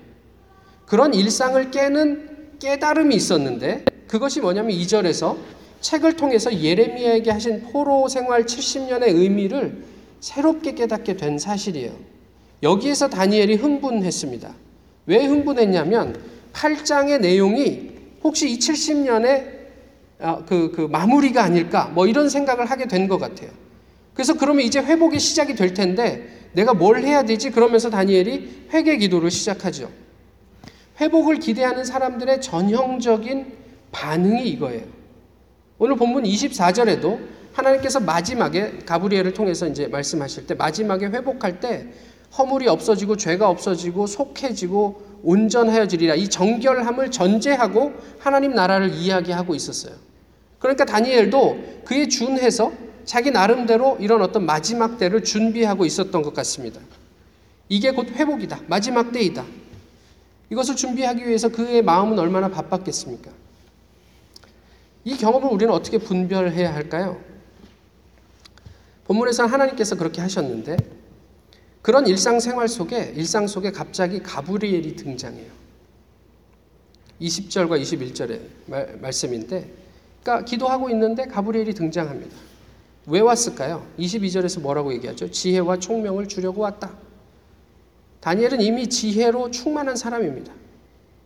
그런 0.86 1.14
일상을 1.14 1.70
깨는 1.70 2.58
깨달음이 2.58 3.14
있었는데 3.14 3.84
그것이 4.06 4.40
뭐냐면 4.40 4.72
2절에서 4.72 5.36
책을 5.80 6.16
통해서 6.16 6.52
예레미야에게 6.52 7.30
하신 7.30 7.62
포로 7.62 8.08
생활 8.08 8.44
70년의 8.44 9.14
의미를 9.14 9.84
새롭게 10.20 10.74
깨닫게 10.74 11.16
된 11.16 11.38
사실이에요. 11.38 11.92
여기에서 12.62 13.08
다니엘이 13.08 13.54
흥분했습니다. 13.56 14.52
왜 15.08 15.24
흥분했냐면 15.24 16.20
8장의 16.52 17.20
내용이 17.20 17.90
혹시 18.22 18.50
이 18.50 18.58
70년의 18.58 19.58
아, 20.20 20.44
그, 20.46 20.70
그 20.70 20.82
마무리가 20.82 21.42
아닐까 21.42 21.90
뭐 21.94 22.06
이런 22.06 22.28
생각을 22.28 22.66
하게 22.66 22.86
된 22.86 23.08
것 23.08 23.18
같아요. 23.18 23.50
그래서 24.12 24.34
그러면 24.34 24.64
이제 24.64 24.80
회복이 24.80 25.18
시작이 25.18 25.54
될 25.54 25.72
텐데 25.74 26.48
내가 26.52 26.74
뭘 26.74 27.02
해야 27.02 27.22
되지? 27.24 27.50
그러면서 27.50 27.88
다니엘이 27.88 28.66
회개 28.72 28.96
기도를 28.98 29.30
시작하죠. 29.30 29.90
회복을 31.00 31.38
기대하는 31.38 31.84
사람들의 31.84 32.40
전형적인 32.40 33.46
반응이 33.92 34.48
이거예요. 34.50 34.82
오늘 35.78 35.96
본문 35.96 36.24
24절에도 36.24 37.18
하나님께서 37.52 38.00
마지막에 38.00 38.78
가브리엘을 38.84 39.32
통해서 39.32 39.66
이제 39.68 39.86
말씀하실 39.86 40.46
때 40.48 40.54
마지막에 40.54 41.06
회복할 41.06 41.60
때 41.60 41.86
허물이 42.36 42.68
없어지고 42.68 43.16
죄가 43.16 43.48
없어지고 43.48 44.06
속해지고 44.06 45.08
온전하여지리라 45.22 46.14
이 46.14 46.28
정결함을 46.28 47.10
전제하고 47.10 47.94
하나님 48.18 48.52
나라를 48.52 48.92
이야기하고 48.94 49.54
있었어요. 49.54 49.94
그러니까 50.58 50.84
다니엘도 50.84 51.82
그에 51.84 52.08
준해서 52.08 52.72
자기 53.04 53.30
나름대로 53.30 53.96
이런 54.00 54.22
어떤 54.22 54.44
마지막 54.44 54.98
때를 54.98 55.24
준비하고 55.24 55.86
있었던 55.86 56.22
것 56.22 56.34
같습니다. 56.34 56.80
이게 57.68 57.90
곧 57.90 58.08
회복이다. 58.10 58.60
마지막 58.66 59.12
때이다. 59.12 59.44
이것을 60.50 60.76
준비하기 60.76 61.26
위해서 61.26 61.48
그의 61.48 61.82
마음은 61.82 62.18
얼마나 62.18 62.48
바빴겠습니까? 62.48 63.30
이 65.04 65.16
경험을 65.16 65.50
우리는 65.50 65.72
어떻게 65.72 65.98
분별해야 65.98 66.74
할까요? 66.74 67.20
본문에서는 69.06 69.50
하나님께서 69.50 69.96
그렇게 69.96 70.20
하셨는데 70.20 70.76
그런 71.82 72.06
일상생활 72.06 72.68
속에 72.68 73.12
일상 73.16 73.46
속에 73.46 73.70
갑자기 73.70 74.20
가브리엘이 74.20 74.96
등장해요. 74.96 75.58
20절과 77.20 77.80
21절의 77.80 78.40
말, 78.66 78.98
말씀인데 79.00 79.70
그러니까 80.22 80.44
기도하고 80.44 80.90
있는데 80.90 81.26
가브리엘이 81.26 81.74
등장합니다. 81.74 82.36
왜 83.06 83.20
왔을까요? 83.20 83.86
22절에서 83.98 84.60
뭐라고 84.60 84.92
얘기하죠? 84.94 85.30
지혜와 85.30 85.78
총명을 85.78 86.28
주려고 86.28 86.62
왔다. 86.62 86.92
다니엘은 88.20 88.60
이미 88.60 88.88
지혜로 88.88 89.50
충만한 89.50 89.96
사람입니다. 89.96 90.52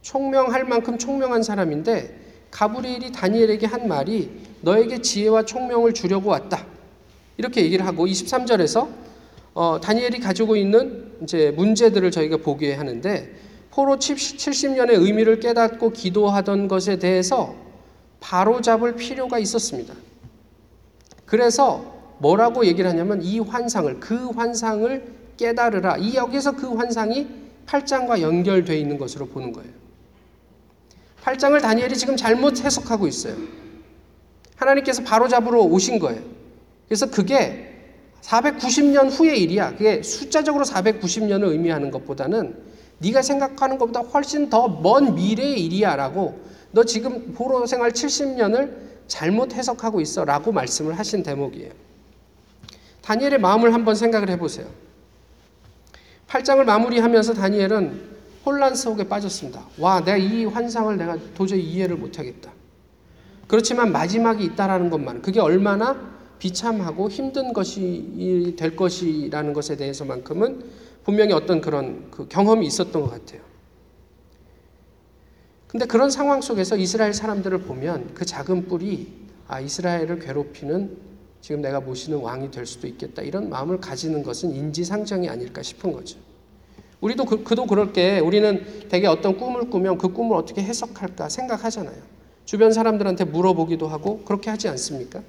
총명할 0.03 0.65
만큼 0.65 0.99
총명한 0.99 1.43
사람인데 1.43 2.21
가브리엘이 2.51 3.13
다니엘에게 3.13 3.67
한 3.67 3.89
말이 3.89 4.31
너에게 4.61 5.01
지혜와 5.01 5.45
총명을 5.45 5.95
주려고 5.95 6.31
왔다. 6.31 6.65
이렇게 7.37 7.65
얘기를 7.65 7.85
하고 7.87 8.07
23절에서 8.07 8.89
어, 9.55 9.81
다니엘이 9.81 10.21
가지고 10.21 10.57
있는 10.57 11.13
이제 11.23 11.53
문제들을 11.57 12.11
저희가 12.11 12.39
보게 12.39 12.75
하는데 12.75 13.35
포로 13.71 13.97
70년의 13.97 15.01
의미를 15.01 15.41
깨닫고 15.41 15.91
기도하던 15.91 16.69
것에 16.69 16.99
대해서 16.99 17.55
바로 18.21 18.61
잡을 18.61 18.97
필요가 18.97 19.39
있었습니다. 19.39 19.95
그래서 21.27 21.93
뭐라고 22.19 22.67
얘기를 22.67 22.89
하냐면 22.89 23.23
이 23.23 23.41
환상을 23.41 23.99
그 24.01 24.29
환상을 24.31 25.13
깨달으라. 25.37 25.97
이 25.97 26.15
여기서 26.15 26.53
그 26.53 26.75
환상이 26.75 27.27
8장과 27.67 28.21
연결되어 28.21 28.77
있는 28.77 28.99
것으로 28.99 29.27
보는 29.27 29.53
거예요. 29.53 29.71
8장을 31.25 31.61
다니엘이 31.61 31.97
지금 31.97 32.17
잘못 32.17 32.61
해석하고 32.61 33.07
있어요. 33.07 33.37
하나님께서 34.57 35.03
바로 35.03 35.29
잡으러 35.29 35.61
오신 35.61 35.99
거예요. 35.99 36.21
그래서 36.87 37.11
그게 37.11 37.72
490년 38.23 39.11
후의 39.11 39.43
일이야. 39.43 39.73
그게 39.73 40.03
숫자적으로 40.03 40.65
490년을 40.65 41.51
의미하는 41.51 41.91
것보다는 41.91 42.57
네가 42.99 43.23
생각하는 43.23 43.79
것보다 43.79 44.01
훨씬 44.01 44.49
더 44.49 44.69
먼 44.69 45.15
미래의 45.15 45.65
일이야라고 45.65 46.41
너 46.71 46.85
지금 46.85 47.35
포로 47.35 47.67
생활 47.67 47.91
70년을 47.91 48.73
잘못 49.09 49.53
해석하고 49.55 50.01
있어라고 50.01 50.53
말씀을 50.53 50.99
하신 50.99 51.23
대목이에요. 51.23 51.73
다니엘의 53.03 53.41
마음을 53.41 53.75
한번 53.75 53.97
생각을 53.97 54.31
해보세요. 54.31 54.69
8장을 56.29 56.65
마무리하면서 56.65 57.35
다니엘은 57.35 58.13
혼란 58.47 58.75
속에 58.75 59.09
빠졌습니다. 59.09 59.63
와, 59.79 60.01
내가 60.01 60.17
이 60.17 60.45
환상을 60.45 60.97
내가 60.97 61.17
도저히 61.35 61.63
이해를 61.63 61.97
못하겠다. 61.97 62.51
그렇지만 63.49 63.93
마지막이 63.93 64.45
있다라는 64.45 64.89
것만, 64.89 65.21
그게 65.21 65.41
얼마나 65.41 66.12
비참하고 66.43 67.09
힘든 67.09 67.53
것이 67.53 68.57
될 68.59 68.75
것이라는 68.75 69.53
것에 69.53 69.77
대해서만큼은 69.77 70.65
분명히 71.05 71.33
어떤 71.35 71.61
그런 71.61 72.11
그 72.11 72.27
경험이 72.27 72.67
있었던 72.67 73.01
것 73.01 73.11
같아요. 73.11 73.41
근데 75.69 75.87
그런 75.87 76.11
상황 76.11 76.41
속에서 76.41 76.77
이스라엘 76.77 77.15
사람들을 77.15 77.59
보면 77.59 78.11
그 78.15 78.25
작은 78.25 78.67
뿔이 78.67 79.07
아, 79.47 79.61
이스라엘을 79.61 80.19
괴롭히는 80.19 80.97
지금 81.41 81.63
내가 81.63 81.79
모시는 81.79 82.19
왕이 82.19 82.51
될 82.51 82.67
수도 82.67 82.89
있겠다. 82.89 83.23
이런 83.23 83.49
마음을 83.49 83.81
가지는 83.81 84.25
것은 84.25 84.51
인지상정이 84.53 85.29
아닐까 85.29 85.63
싶은 85.63 85.93
거죠. 85.93 86.19
우리도 87.01 87.25
그, 87.25 87.45
그도 87.45 87.67
그럴 87.67 87.93
게 87.93 88.19
우리는 88.19 88.89
되게 88.89 89.07
어떤 89.07 89.37
꿈을 89.37 89.71
꾸면 89.71 89.97
그 89.97 90.13
꿈을 90.13 90.37
어떻게 90.37 90.61
해석할까 90.61 91.29
생각하잖아요. 91.29 92.03
주변 92.45 92.73
사람들한테 92.73 93.27
물어보기도 93.27 93.87
하고 93.87 94.25
그렇게 94.25 94.51
하지 94.51 94.67
않습니까? 94.69 95.23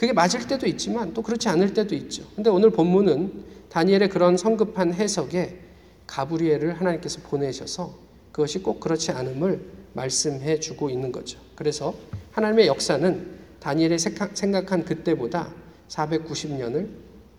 그게 0.00 0.14
맞을 0.14 0.46
때도 0.46 0.66
있지만 0.66 1.12
또 1.12 1.20
그렇지 1.20 1.50
않을 1.50 1.74
때도 1.74 1.94
있죠. 1.94 2.24
근데 2.34 2.48
오늘 2.48 2.70
본문은 2.70 3.44
다니엘의 3.68 4.08
그런 4.08 4.38
성급한 4.38 4.94
해석에 4.94 5.60
가브리엘을 6.06 6.80
하나님께서 6.80 7.20
보내셔서 7.20 7.98
그것이 8.32 8.60
꼭 8.60 8.80
그렇지 8.80 9.12
않음을 9.12 9.60
말씀해 9.92 10.58
주고 10.58 10.88
있는 10.88 11.12
거죠. 11.12 11.38
그래서 11.54 11.94
하나님의 12.32 12.66
역사는 12.68 13.40
다니엘이 13.60 13.98
생각한 13.98 14.86
그때보다 14.86 15.52
490년을 15.88 16.88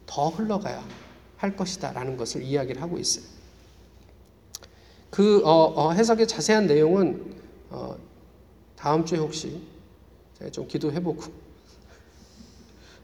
더 0.06 0.30
흘러가야 0.30 0.86
할 1.38 1.56
것이다 1.56 1.94
라는 1.94 2.16
것을 2.16 2.44
이야기를 2.44 2.80
하고 2.80 3.00
있어요. 3.00 3.26
그 5.10 5.42
어, 5.44 5.74
어, 5.76 5.94
해석의 5.94 6.28
자세한 6.28 6.68
내용은 6.68 7.26
어, 7.72 7.98
다음 8.76 9.04
주에 9.04 9.18
혹시 9.18 9.60
좀 10.52 10.68
기도해보고 10.68 11.41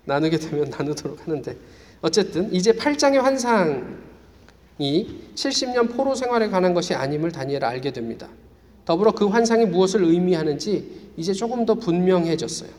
나누게 0.08 0.38
되면 0.38 0.70
나누도록 0.76 1.28
하는데 1.28 1.56
어쨌든 2.02 2.52
이제 2.54 2.72
8장의 2.72 3.18
환상이 3.18 3.84
70년 4.80 5.96
포로 5.96 6.16
생활에 6.16 6.50
관한 6.50 6.74
것이 6.74 6.96
아님을 6.96 7.32
다니엘 7.32 7.64
알게 7.64 7.92
됩니다. 7.94 8.28
더불어 8.86 9.12
그 9.12 9.28
환상이 9.28 9.66
무엇을 9.66 10.04
의미하는지 10.04 11.12
이제 11.18 11.34
조금 11.34 11.66
더 11.66 11.76
분명해졌어요. 11.76 12.70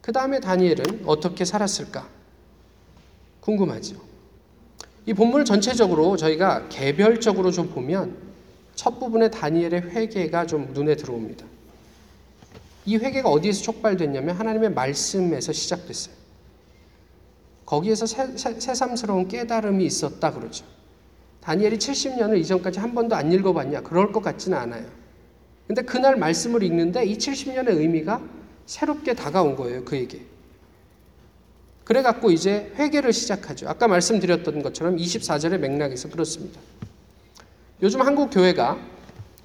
그 0.00 0.12
다음에 0.12 0.40
다니엘은 0.40 1.02
어떻게 1.04 1.44
살았을까? 1.44 2.08
궁금하죠. 3.40 3.96
이 5.06 5.14
본문을 5.14 5.44
전체적으로 5.44 6.16
저희가 6.16 6.68
개별적으로 6.68 7.50
좀 7.50 7.70
보면 7.70 8.16
첫 8.74 9.00
부분에 9.00 9.30
다니엘의 9.30 9.90
회개가 9.90 10.46
좀 10.46 10.70
눈에 10.74 10.94
들어옵니다. 10.94 11.44
이 12.84 12.96
회개가 12.96 13.28
어디에서 13.28 13.62
촉발됐냐면 13.62 14.36
하나님의 14.36 14.72
말씀에서 14.72 15.52
시작됐어요. 15.52 16.17
거기에서 17.68 18.06
새, 18.06 18.34
새 18.34 18.74
삼스러운 18.74 19.28
깨달음이 19.28 19.84
있었다 19.84 20.32
그러죠. 20.32 20.64
다니엘이 21.42 21.76
70년을 21.76 22.38
이전까지 22.38 22.80
한 22.80 22.94
번도 22.94 23.14
안 23.14 23.30
읽어봤냐? 23.30 23.82
그럴 23.82 24.10
것 24.10 24.22
같지는 24.22 24.56
않아요. 24.56 24.86
근데 25.66 25.82
그날 25.82 26.16
말씀을 26.16 26.62
읽는데 26.62 27.04
이 27.04 27.18
70년의 27.18 27.76
의미가 27.76 28.22
새롭게 28.64 29.12
다가온 29.12 29.54
거예요, 29.54 29.84
그에게. 29.84 30.22
그래갖고 31.84 32.30
이제 32.30 32.72
회개를 32.76 33.12
시작하죠. 33.12 33.68
아까 33.68 33.86
말씀드렸던 33.86 34.62
것처럼 34.62 34.96
24절의 34.96 35.58
맥락에서 35.58 36.08
그렇습니다. 36.08 36.58
요즘 37.82 38.00
한국 38.00 38.30
교회가 38.30 38.78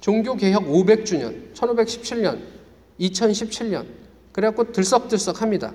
종교개혁 0.00 0.64
500주년, 0.64 1.52
1517년, 1.52 2.40
2017년, 3.00 3.84
그래갖고 4.32 4.72
들썩들썩 4.72 5.42
합니다. 5.42 5.74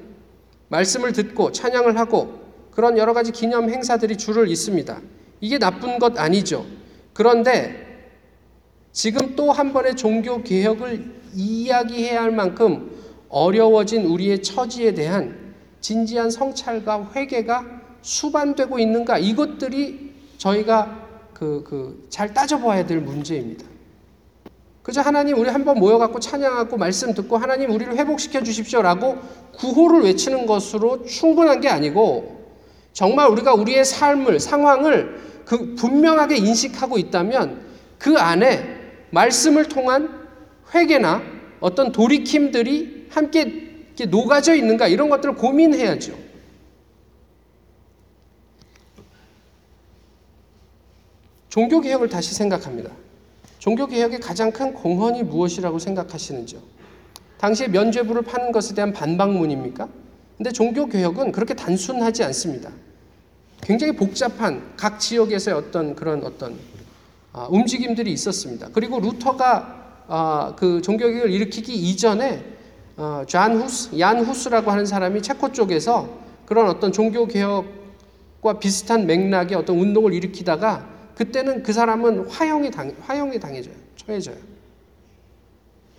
말씀을 0.69 1.13
듣고 1.13 1.51
찬양을 1.51 1.97
하고 1.99 2.39
그런 2.71 2.97
여러 2.97 3.13
가지 3.13 3.31
기념 3.31 3.69
행사들이 3.69 4.17
줄을 4.17 4.47
잇습니다. 4.49 5.01
이게 5.41 5.57
나쁜 5.59 5.99
것 5.99 6.17
아니죠. 6.17 6.65
그런데 7.13 7.87
지금 8.91 9.35
또 9.35 9.51
한 9.51 9.73
번의 9.73 9.95
종교 9.95 10.41
개혁을 10.43 11.19
이야기해야 11.35 12.23
할 12.23 12.31
만큼 12.31 12.91
어려워진 13.29 14.05
우리의 14.05 14.41
처지에 14.41 14.93
대한 14.93 15.53
진지한 15.81 16.29
성찰과 16.31 17.11
회개가 17.15 17.65
수반되고 18.01 18.79
있는가 18.79 19.17
이것들이 19.19 20.13
저희가 20.37 21.07
그 21.33 21.63
그 21.63 22.05
잘 22.09 22.33
따져봐야 22.33 22.85
될 22.85 22.99
문제입니다. 22.99 23.65
그저 24.83 25.01
하나님 25.01 25.37
우리 25.37 25.49
한번 25.49 25.77
모여갖고 25.77 26.19
찬양하고 26.19 26.77
말씀 26.77 27.13
듣고 27.13 27.37
하나님 27.37 27.71
우리를 27.71 27.95
회복시켜 27.97 28.41
주십시오라고 28.43 29.17
구호를 29.57 30.03
외치는 30.03 30.45
것으로 30.45 31.05
충분한 31.05 31.61
게 31.61 31.69
아니고 31.69 32.39
정말 32.93 33.29
우리가 33.29 33.53
우리의 33.53 33.85
삶을 33.85 34.39
상황을 34.39 35.19
그 35.45 35.75
분명하게 35.75 36.37
인식하고 36.37 36.97
있다면 36.97 37.61
그 37.97 38.17
안에 38.17 38.77
말씀을 39.11 39.67
통한 39.67 40.27
회개나 40.73 41.21
어떤 41.59 41.91
돌이킴들이 41.91 43.07
함께 43.09 43.67
녹아져 44.07 44.55
있는가 44.55 44.87
이런 44.87 45.09
것들을 45.09 45.35
고민해야죠. 45.35 46.13
종교 51.49 51.81
개혁을 51.81 52.07
다시 52.07 52.33
생각합니다. 52.35 52.91
종교 53.59 53.87
개혁의 53.87 54.21
가장 54.21 54.51
큰 54.51 54.73
공헌이 54.73 55.23
무엇이라고 55.23 55.79
생각하시는지요? 55.79 56.61
당시에 57.37 57.67
면죄부를 57.67 58.21
파는 58.23 58.51
것에 58.51 58.73
대한 58.73 58.93
반박문입니까? 58.93 59.87
근데 60.37 60.51
종교 60.51 60.87
개혁은 60.87 61.33
그렇게 61.33 61.53
단순하지 61.53 62.23
않습니다. 62.23 62.71
굉장히 63.61 63.93
복잡한 63.95 64.73
각 64.77 64.99
지역에서의 64.99 65.57
어떤 65.57 65.95
그런 65.95 66.23
어떤 66.23 66.57
아, 67.33 67.47
움직임들이 67.49 68.11
있었습니다. 68.13 68.69
그리고 68.73 68.99
루터가 68.99 70.05
아, 70.07 70.53
그 70.57 70.81
종교 70.81 71.07
개혁을 71.07 71.31
일으키기 71.31 71.73
이전에 71.73 72.43
어, 72.95 73.23
잔 73.27 73.57
후스, 73.57 73.99
얀 73.99 74.23
후스라고 74.23 74.71
하는 74.71 74.85
사람이 74.85 75.21
체코 75.21 75.51
쪽에서 75.51 76.09
그런 76.45 76.69
어떤 76.69 76.91
종교 76.91 77.27
개혁과 77.27 78.59
비슷한 78.59 79.05
맥락의 79.05 79.57
어떤 79.57 79.77
운동을 79.77 80.13
일으키다가 80.13 80.98
그때는 81.19 81.63
그 81.63 81.73
사람은 81.73 82.29
화형에 82.29 82.71
당 82.71 82.95
화형에 83.01 83.39
당해져요. 83.39 83.75
처해져요. 83.97 84.37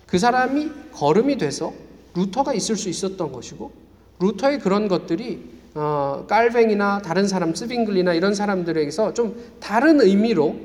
그 0.07 0.17
사람이 0.17 0.71
거름이 0.93 1.37
돼서 1.37 1.71
루터가 2.15 2.55
있을 2.55 2.75
수 2.75 2.89
있었던 2.89 3.31
것이고 3.31 3.71
루터의 4.19 4.57
그런 4.57 4.87
것들이 4.87 5.43
어, 5.75 6.25
깔뱅이나 6.27 7.03
다른 7.03 7.27
사람 7.27 7.53
스빙글리나 7.53 8.15
이런 8.15 8.33
사람들에게서 8.33 9.13
좀 9.13 9.39
다른 9.59 10.01
의미로 10.01 10.55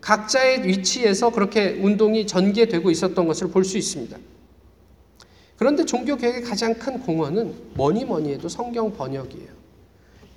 각자의 0.00 0.64
위치에서 0.64 1.30
그렇게 1.30 1.70
운동이 1.80 2.28
전개되고 2.28 2.92
있었던 2.92 3.26
것을 3.26 3.48
볼 3.48 3.64
수 3.64 3.76
있습니다. 3.78 4.16
그런데 5.56 5.84
종교 5.84 6.16
개혁의 6.16 6.42
가장 6.42 6.74
큰 6.74 7.00
공헌은 7.00 7.52
뭐니 7.74 8.04
뭐니 8.04 8.34
해도 8.34 8.48
성경 8.48 8.92
번역이에요. 8.92 9.63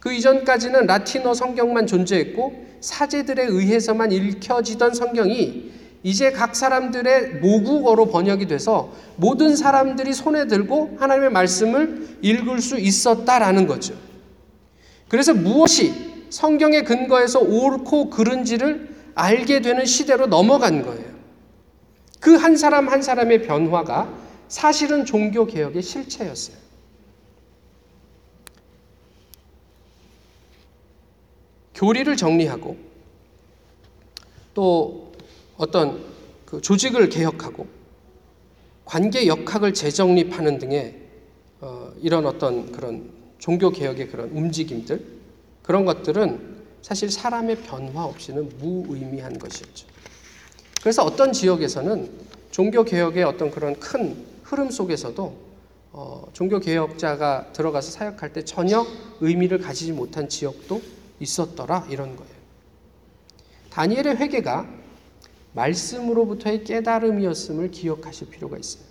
그 0.08 0.14
이전까지는 0.14 0.86
라틴어 0.86 1.34
성경만 1.34 1.86
존재했고 1.86 2.54
사제들에 2.80 3.44
의해서만 3.44 4.14
읽혀지던 4.14 4.94
성경이 4.94 5.70
이제 6.02 6.32
각 6.32 6.56
사람들의 6.56 7.42
모국어로 7.42 8.06
번역이 8.06 8.48
돼서 8.48 8.94
모든 9.18 9.58
사람들이 9.58 10.14
손에 10.14 10.48
들고 10.48 10.96
하나님의 10.98 11.32
말씀을 11.32 12.20
읽을 12.22 12.62
수 12.62 12.80
있었다라는 12.80 13.68
거죠. 13.68 13.96
그래서 15.10 15.34
무엇이 15.34 15.94
성경의 16.30 16.86
근거에서 16.86 17.40
옳고 17.40 18.10
그른지를 18.10 18.88
알게 19.14 19.62
되는 19.62 19.84
시대로 19.84 20.28
넘어간 20.28 20.84
거예요. 20.84 21.18
그 22.22 22.38
한 22.38 22.56
사람 22.56 22.88
한 22.88 23.02
사람의 23.02 23.42
변화가 23.42 24.08
사실은 24.48 25.04
종교 25.04 25.46
개혁의 25.46 25.82
실체였어요. 25.82 26.67
교리를 31.78 32.18
정리하고 32.18 32.76
또 34.56 35.12
어떤 35.58 36.04
그 36.46 36.60
조직을 36.60 37.10
개혁하고 37.10 37.68
관계 38.84 39.28
역학을 39.28 39.76
재정립하는 39.76 40.58
등의 40.58 40.96
어, 41.62 41.92
이런 42.02 42.26
어떤 42.26 42.72
그런 42.72 43.12
종교 43.38 43.70
개혁의 43.70 44.08
그런 44.08 44.30
움직임들 44.30 45.04
그런 45.62 45.86
것들은 45.86 46.58
사실 46.82 47.12
사람의 47.12 47.64
변화 47.64 48.06
없이는 48.06 48.50
무의미한 48.58 49.38
것이었죠. 49.38 49.88
그래서 50.82 51.04
어떤 51.04 51.32
지역에서는 51.32 52.10
종교 52.50 52.84
개혁의 52.84 53.24
어떤 53.24 53.52
그런 53.52 53.80
큰 53.80 54.26
흐름 54.44 54.72
속에서도 54.72 55.48
어, 55.92 56.28
종교 56.34 56.60
개혁자가 56.60 57.52
들어가서 57.54 57.92
사역할 57.92 58.34
때 58.34 58.44
전혀 58.44 58.86
의미를 59.20 59.60
가지지 59.60 59.92
못한 59.92 60.28
지역도 60.28 60.97
있었더라 61.20 61.88
이런 61.90 62.16
거예요. 62.16 62.32
다니엘의 63.72 64.18
회개가 64.18 64.68
말씀으로부터의 65.54 66.64
깨달음이었음을 66.64 67.72
기억하실 67.72 68.30
필요가 68.30 68.58
있어요. 68.58 68.84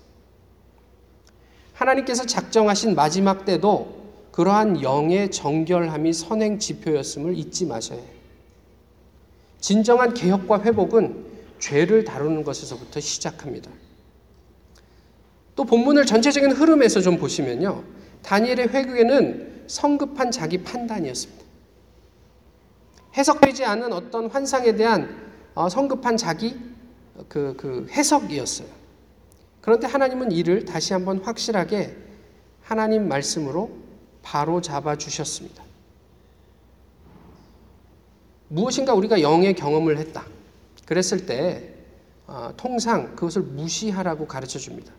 하나님께서 1.74 2.26
작정하신 2.26 2.94
마지막 2.94 3.44
때도 3.44 4.06
그러한 4.32 4.82
영의 4.82 5.30
정결함이 5.30 6.12
선행 6.12 6.58
지표였음을 6.58 7.36
잊지 7.36 7.66
마셔야 7.66 7.98
해요. 7.98 8.16
진정한 9.60 10.14
개혁과 10.14 10.62
회복은 10.62 11.24
죄를 11.58 12.04
다루는 12.04 12.44
것에서부터 12.44 13.00
시작합니다. 13.00 13.70
또 15.54 15.64
본문을 15.64 16.04
전체적인 16.04 16.52
흐름에서 16.52 17.00
좀 17.00 17.16
보시면요. 17.16 17.82
다니엘의 18.22 18.68
회개는 18.68 19.64
성급한 19.66 20.30
자기 20.30 20.58
판단이었습니다. 20.58 21.45
해석되지 23.16 23.64
않은 23.64 23.92
어떤 23.92 24.28
환상에 24.28 24.74
대한 24.76 25.26
어, 25.54 25.68
성급한 25.68 26.16
자기 26.16 26.56
그, 27.28 27.54
그 27.56 27.86
해석이었어요. 27.90 28.68
그런데 29.60 29.86
하나님은 29.86 30.32
이를 30.32 30.64
다시 30.64 30.92
한번 30.92 31.18
확실하게 31.18 31.96
하나님 32.62 33.08
말씀으로 33.08 33.70
바로 34.22 34.60
잡아 34.60 34.96
주셨습니다. 34.96 35.64
무엇인가 38.48 38.94
우리가 38.94 39.22
영의 39.22 39.54
경험을 39.54 39.98
했다. 39.98 40.26
그랬을 40.84 41.26
때 41.26 41.74
어, 42.26 42.52
통상 42.56 43.14
그것을 43.16 43.42
무시하라고 43.42 44.26
가르쳐 44.26 44.58
줍니다. 44.58 44.92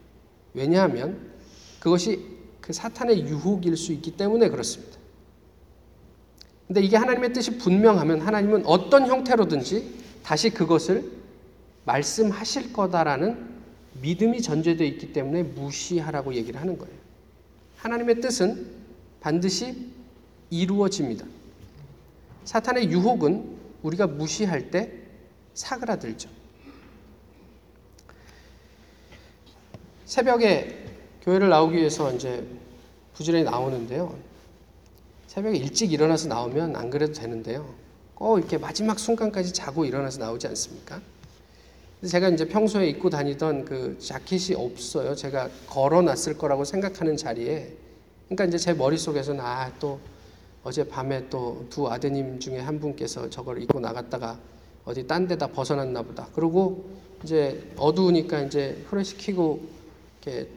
왜냐하면 0.53 1.31
그것이 1.79 2.25
그 2.61 2.73
사탄의 2.73 3.21
유혹일 3.27 3.77
수 3.77 3.93
있기 3.93 4.17
때문에 4.17 4.49
그렇습니다. 4.49 4.96
근데 6.67 6.81
이게 6.81 6.97
하나님의 6.97 7.31
뜻이 7.33 7.57
분명하면 7.57 8.21
하나님은 8.21 8.65
어떤 8.65 9.07
형태로든지 9.07 9.95
다시 10.23 10.49
그것을 10.49 11.09
말씀하실 11.85 12.73
거다라는 12.73 13.57
믿음이 14.01 14.41
전제되어 14.41 14.85
있기 14.87 15.13
때문에 15.13 15.43
무시하라고 15.43 16.33
얘기를 16.33 16.59
하는 16.59 16.77
거예요. 16.77 16.93
하나님의 17.77 18.19
뜻은 18.19 18.67
반드시 19.21 19.91
이루어집니다. 20.49 21.25
사탄의 22.43 22.91
유혹은 22.91 23.57
우리가 23.83 24.07
무시할 24.07 24.69
때 24.69 24.91
사그라들죠. 25.53 26.29
새벽에 30.05 30.85
교회를 31.23 31.49
나오기 31.49 31.77
위해서 31.77 32.13
이제 32.13 32.45
부지런히 33.13 33.43
나오는데요. 33.43 34.17
새벽에 35.37 35.55
일찍 35.55 35.93
일어나서 35.93 36.29
나오면 36.29 36.75
안 36.75 36.89
그래도 36.89 37.13
되는데요. 37.13 37.71
꼭 38.15 38.39
이렇게 38.39 38.57
마지막 38.57 38.97
순간까지 38.97 39.53
자고 39.53 39.85
일어나서 39.85 40.19
나오지 40.19 40.47
않습니까? 40.47 40.99
제가 42.03 42.29
이제 42.29 42.47
평소에 42.47 42.89
입고 42.89 43.11
다니던 43.11 43.65
그 43.65 43.99
자켓이 43.99 44.55
없어요. 44.55 45.13
제가 45.13 45.47
걸어놨을 45.67 46.39
거라고 46.39 46.63
생각하는 46.65 47.15
자리에. 47.17 47.71
그러니까 48.25 48.45
이제 48.45 48.57
제 48.57 48.73
머릿속에서는 48.73 49.39
아, 49.39 49.71
또 49.79 49.99
어제 50.63 50.83
밤에 50.83 51.29
또 51.29 51.67
두 51.69 51.87
아드님 51.87 52.39
중에 52.39 52.57
한 52.57 52.79
분께서 52.79 53.29
저걸 53.29 53.61
입고 53.61 53.79
나갔다가 53.79 54.39
어디 54.85 55.05
딴 55.05 55.27
데다 55.27 55.45
벗어났나 55.45 56.01
보다. 56.01 56.27
그리고 56.33 56.89
이제 57.23 57.71
어두우니까 57.77 58.41
이제 58.41 58.83
후레쉬 58.89 59.17
켜고 59.17 59.61
이렇게 60.23 60.49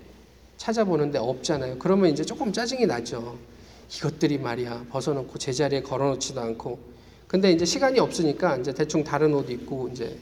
찾아보는데 0.56 1.18
없잖아요. 1.18 1.78
그러면 1.78 2.10
이제 2.12 2.24
조금 2.24 2.50
짜증이 2.50 2.86
나죠. 2.86 3.49
이것들이 3.96 4.38
말이야 4.38 4.86
벗어놓고 4.90 5.38
제자리에 5.38 5.82
걸어놓지도 5.82 6.40
않고. 6.40 6.78
근데 7.26 7.52
이제 7.52 7.64
시간이 7.64 7.98
없으니까 8.00 8.56
이제 8.56 8.72
대충 8.72 9.04
다른 9.04 9.34
옷 9.34 9.50
입고 9.50 9.88
이제 9.92 10.18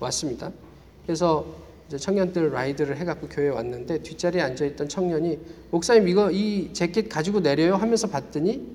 왔습니다. 0.00 0.52
그래서 1.06 1.44
이제 1.88 1.98
청년들 1.98 2.52
라이드를 2.52 2.96
해갖고 2.96 3.28
교회에 3.28 3.50
왔는데 3.50 4.02
뒷자리에 4.02 4.40
앉아있던 4.40 4.88
청년이 4.88 5.38
목사님 5.70 6.08
이거 6.08 6.30
이 6.30 6.72
재킷 6.72 7.08
가지고 7.08 7.40
내려요 7.40 7.74
하면서 7.76 8.08
봤더니 8.08 8.66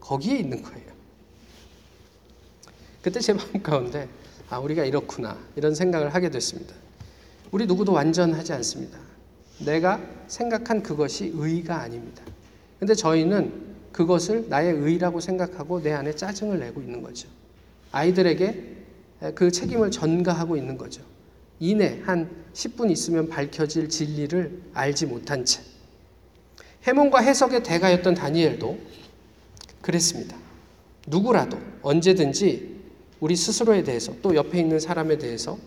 거기에 0.00 0.38
있는 0.38 0.62
거예요. 0.62 0.86
그때 3.02 3.20
제 3.20 3.32
마음 3.32 3.62
가운데 3.62 4.08
아 4.48 4.58
우리가 4.58 4.84
이렇구나 4.84 5.38
이런 5.54 5.74
생각을 5.74 6.14
하게 6.14 6.30
됐습니다. 6.30 6.74
우리 7.52 7.66
누구도 7.66 7.92
완전하지 7.92 8.52
않습니다. 8.54 8.98
내가 9.64 10.00
생각한 10.26 10.82
그것이 10.82 11.32
의가 11.34 11.80
아닙니다. 11.80 12.22
근데 12.78 12.94
저희는 12.94 13.65
그것을 13.96 14.50
나의 14.50 14.74
의라고 14.74 15.20
생각하고 15.20 15.82
내 15.82 15.90
안에 15.92 16.14
짜증을 16.14 16.60
내고 16.60 16.82
있는 16.82 17.02
거죠. 17.02 17.28
아이들에게 17.92 18.76
그 19.34 19.50
책임을 19.50 19.90
전가하고 19.90 20.58
있는 20.58 20.76
거죠. 20.76 21.02
이내 21.58 22.02
한 22.04 22.28
10분 22.52 22.90
있으면 22.90 23.30
밝혀질 23.30 23.88
진리를 23.88 24.60
알지 24.74 25.06
못한 25.06 25.46
채. 25.46 25.62
해몽과 26.82 27.20
해석의 27.20 27.62
대가였던 27.62 28.14
다니엘도 28.14 28.78
그랬습니다. 29.80 30.36
누구라도 31.06 31.58
언제든지 31.80 32.76
우리 33.20 33.34
스스로에 33.34 33.82
대해서 33.82 34.12
또 34.20 34.34
옆에 34.34 34.60
있는 34.60 34.78
사람에 34.78 35.16
대해서 35.16 35.58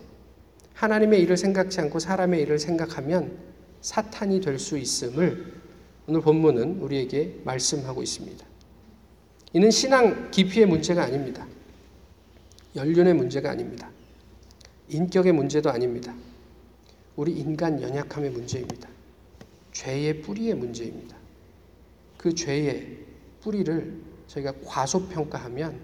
하나님의 0.74 1.20
일을 1.22 1.36
생각지 1.36 1.80
않고 1.80 1.98
사람의 1.98 2.40
일을 2.42 2.60
생각하면 2.60 3.36
사탄이 3.80 4.40
될 4.40 4.60
수 4.60 4.78
있음을 4.78 5.59
오늘 6.10 6.22
본문은 6.22 6.80
우리에게 6.80 7.36
말씀하고 7.44 8.02
있습니다. 8.02 8.44
이는 9.52 9.70
신앙 9.70 10.28
깊이의 10.32 10.66
문제가 10.66 11.04
아닙니다. 11.04 11.46
연륜의 12.74 13.14
문제가 13.14 13.52
아닙니다. 13.52 13.88
인격의 14.88 15.30
문제도 15.30 15.70
아닙니다. 15.70 16.12
우리 17.14 17.30
인간 17.30 17.80
연약함의 17.80 18.30
문제입니다. 18.30 18.88
죄의 19.70 20.22
뿌리의 20.22 20.54
문제입니다. 20.54 21.16
그 22.18 22.34
죄의 22.34 22.98
뿌리를 23.40 24.02
저희가 24.26 24.54
과소평가하면 24.64 25.78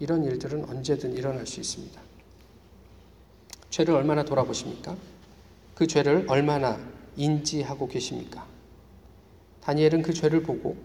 이런 0.00 0.24
일들은 0.24 0.64
언제든 0.64 1.16
일어날 1.16 1.46
수 1.46 1.60
있습니다. 1.60 2.02
죄를 3.70 3.94
얼마나 3.94 4.24
돌아보십니까? 4.24 4.96
그 5.76 5.86
죄를 5.86 6.24
얼마나 6.26 6.84
인지하고 7.16 7.86
계십니까? 7.86 8.57
다니엘은 9.68 10.00
그 10.00 10.14
죄를 10.14 10.42
보고 10.42 10.78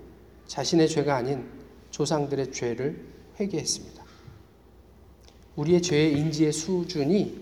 자신의 0.48 0.90
죄가 0.90 1.16
아닌 1.16 1.46
조상들의 1.92 2.52
죄를 2.52 3.00
회개했습니다. 3.40 4.04
우리의 5.56 5.82
죄의 5.82 6.20
인지의 6.20 6.52
수준이 6.52 7.34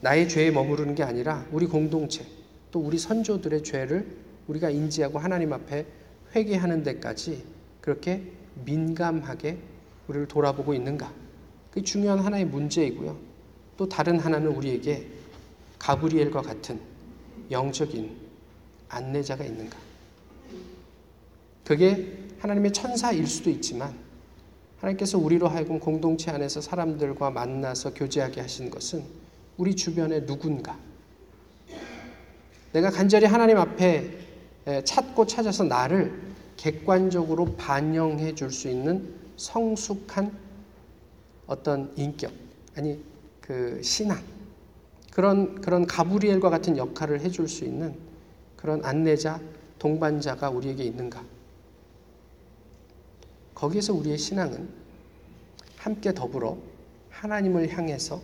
나의 0.00 0.26
죄에 0.26 0.50
머무르는 0.50 0.94
게 0.94 1.02
아니라 1.02 1.46
우리 1.52 1.66
공동체 1.66 2.24
또 2.70 2.80
우리 2.80 2.98
선조들의 2.98 3.62
죄를 3.62 4.16
우리가 4.48 4.70
인지하고 4.70 5.18
하나님 5.18 5.52
앞에 5.52 5.84
회개하는 6.34 6.82
데까지 6.82 7.44
그렇게 7.82 8.22
민감하게 8.64 9.58
우리를 10.08 10.28
돌아보고 10.28 10.72
있는가? 10.72 11.12
그게 11.68 11.84
중요한 11.84 12.20
하나의 12.20 12.46
문제이고요. 12.46 13.18
또 13.76 13.86
다른 13.86 14.18
하나는 14.18 14.48
우리에게 14.48 15.06
가브리엘과 15.78 16.40
같은 16.40 16.80
영적인 17.50 18.16
안내자가 18.88 19.44
있는가? 19.44 19.89
그게 21.70 22.18
하나님의 22.40 22.72
천사일 22.72 23.28
수도 23.28 23.48
있지만 23.48 23.94
하나님께서 24.80 25.18
우리로 25.18 25.46
하여금 25.46 25.78
공동체 25.78 26.32
안에서 26.32 26.60
사람들과 26.60 27.30
만나서 27.30 27.94
교제하게 27.94 28.40
하신 28.40 28.70
것은 28.70 29.04
우리 29.56 29.76
주변에 29.76 30.26
누군가. 30.26 30.76
내가 32.72 32.90
간절히 32.90 33.26
하나님 33.26 33.56
앞에 33.56 34.10
에, 34.66 34.82
찾고 34.82 35.28
찾아서 35.28 35.62
나를 35.62 36.20
객관적으로 36.56 37.54
반영해 37.54 38.34
줄 38.34 38.50
수 38.50 38.68
있는 38.68 39.14
성숙한 39.36 40.36
어떤 41.46 41.92
인격 41.94 42.32
아니 42.76 43.00
그 43.40 43.80
신앙 43.80 44.20
그런 45.12 45.60
그런 45.60 45.86
가브리엘과 45.86 46.50
같은 46.50 46.76
역할을 46.76 47.20
해줄 47.20 47.46
수 47.46 47.64
있는 47.64 47.94
그런 48.56 48.84
안내자 48.84 49.40
동반자가 49.78 50.50
우리에게 50.50 50.82
있는가 50.82 51.22
거기에서 53.60 53.92
우리의 53.92 54.16
신앙은 54.16 54.70
함께 55.76 56.14
더불어 56.14 56.56
하나님을 57.10 57.68
향해서 57.68 58.22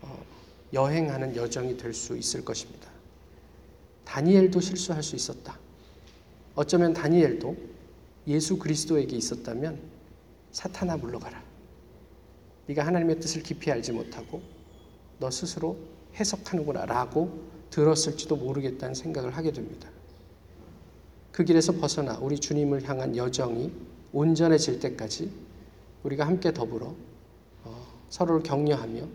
어, 0.00 0.24
여행하는 0.72 1.34
여정이 1.34 1.76
될 1.76 1.92
수 1.92 2.16
있을 2.16 2.44
것입니다. 2.44 2.88
다니엘도 4.04 4.60
실수할 4.60 5.02
수 5.02 5.16
있었다. 5.16 5.58
어쩌면 6.54 6.92
다니엘도 6.92 7.56
예수 8.28 8.56
그리스도에게 8.56 9.16
있었다면 9.16 9.80
사탄아 10.52 10.98
물러가라. 10.98 11.42
네가 12.68 12.86
하나님의 12.86 13.18
뜻을 13.18 13.42
깊이 13.42 13.72
알지 13.72 13.90
못하고 13.90 14.40
너 15.18 15.32
스스로 15.32 15.76
해석하는구나라고 16.14 17.42
들었을지도 17.70 18.36
모르겠다는 18.36 18.94
생각을 18.94 19.36
하게 19.36 19.50
됩니다. 19.50 19.90
그 21.32 21.42
길에서 21.42 21.72
벗어나 21.72 22.18
우리 22.18 22.38
주님을 22.38 22.88
향한 22.88 23.16
여정이 23.16 23.93
온전해질 24.14 24.78
때까지 24.78 25.30
우리가 26.04 26.26
함께 26.26 26.52
더불어 26.52 26.94
어, 27.64 27.86
서로를 28.08 28.42
격려하며 28.42 29.06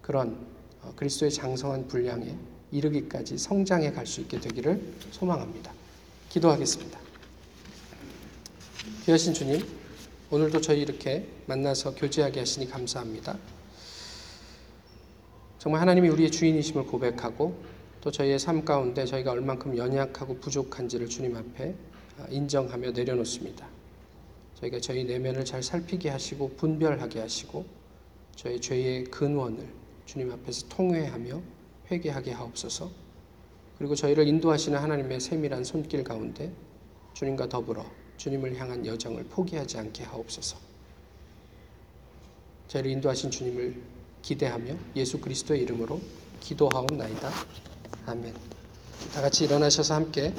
그런 0.00 0.38
어, 0.82 0.92
그리스도의 0.94 1.32
장성한 1.32 1.88
분량에 1.88 2.36
이르기까지 2.70 3.38
성장해 3.38 3.92
갈 3.92 4.06
수 4.06 4.20
있게 4.20 4.38
되기를 4.38 4.80
소망합니다. 5.10 5.72
기도하겠습니다. 6.28 6.98
귀하신 9.04 9.34
주님, 9.34 9.66
오늘도 10.30 10.60
저희 10.60 10.80
이렇게 10.82 11.28
만나서 11.46 11.94
교제하게 11.94 12.40
하시니 12.40 12.68
감사합니다. 12.68 13.36
정말 15.58 15.80
하나님이 15.80 16.08
우리의 16.08 16.30
주인이심을 16.30 16.86
고백하고 16.86 17.56
또 18.00 18.10
저희의 18.12 18.38
삶 18.38 18.64
가운데 18.64 19.04
저희가 19.04 19.32
얼만큼 19.32 19.76
연약하고 19.76 20.38
부족한지를 20.38 21.08
주님 21.08 21.36
앞에 21.36 21.74
아, 22.18 22.26
인정하며 22.30 22.92
내려놓습니다. 22.92 23.75
저희가 24.60 24.80
저희 24.80 25.04
내면을 25.04 25.44
잘 25.44 25.62
살피게 25.62 26.08
하시고 26.08 26.56
분별하게 26.56 27.20
하시고 27.20 27.64
저희 28.34 28.60
죄의 28.60 29.04
근원을 29.04 29.66
주님 30.06 30.32
앞에서 30.32 30.68
통회하며 30.68 31.42
회개하게 31.90 32.32
하옵소서. 32.32 32.90
그리고 33.78 33.94
저희를 33.94 34.26
인도하시는 34.26 34.78
하나님의 34.78 35.20
세밀한 35.20 35.64
손길 35.64 36.02
가운데 36.02 36.52
주님과 37.14 37.48
더불어 37.48 37.84
주님을 38.16 38.56
향한 38.56 38.86
여정을 38.86 39.24
포기하지 39.24 39.78
않게 39.78 40.04
하옵소서. 40.04 40.56
저희를 42.68 42.90
인도하신 42.92 43.30
주님을 43.30 43.80
기대하며 44.22 44.74
예수 44.96 45.20
그리스도의 45.20 45.62
이름으로 45.62 46.00
기도하옵나이다. 46.40 47.30
아멘. 48.06 48.34
다 49.14 49.20
같이 49.20 49.44
일어나셔서 49.44 49.94
함께 49.94 50.32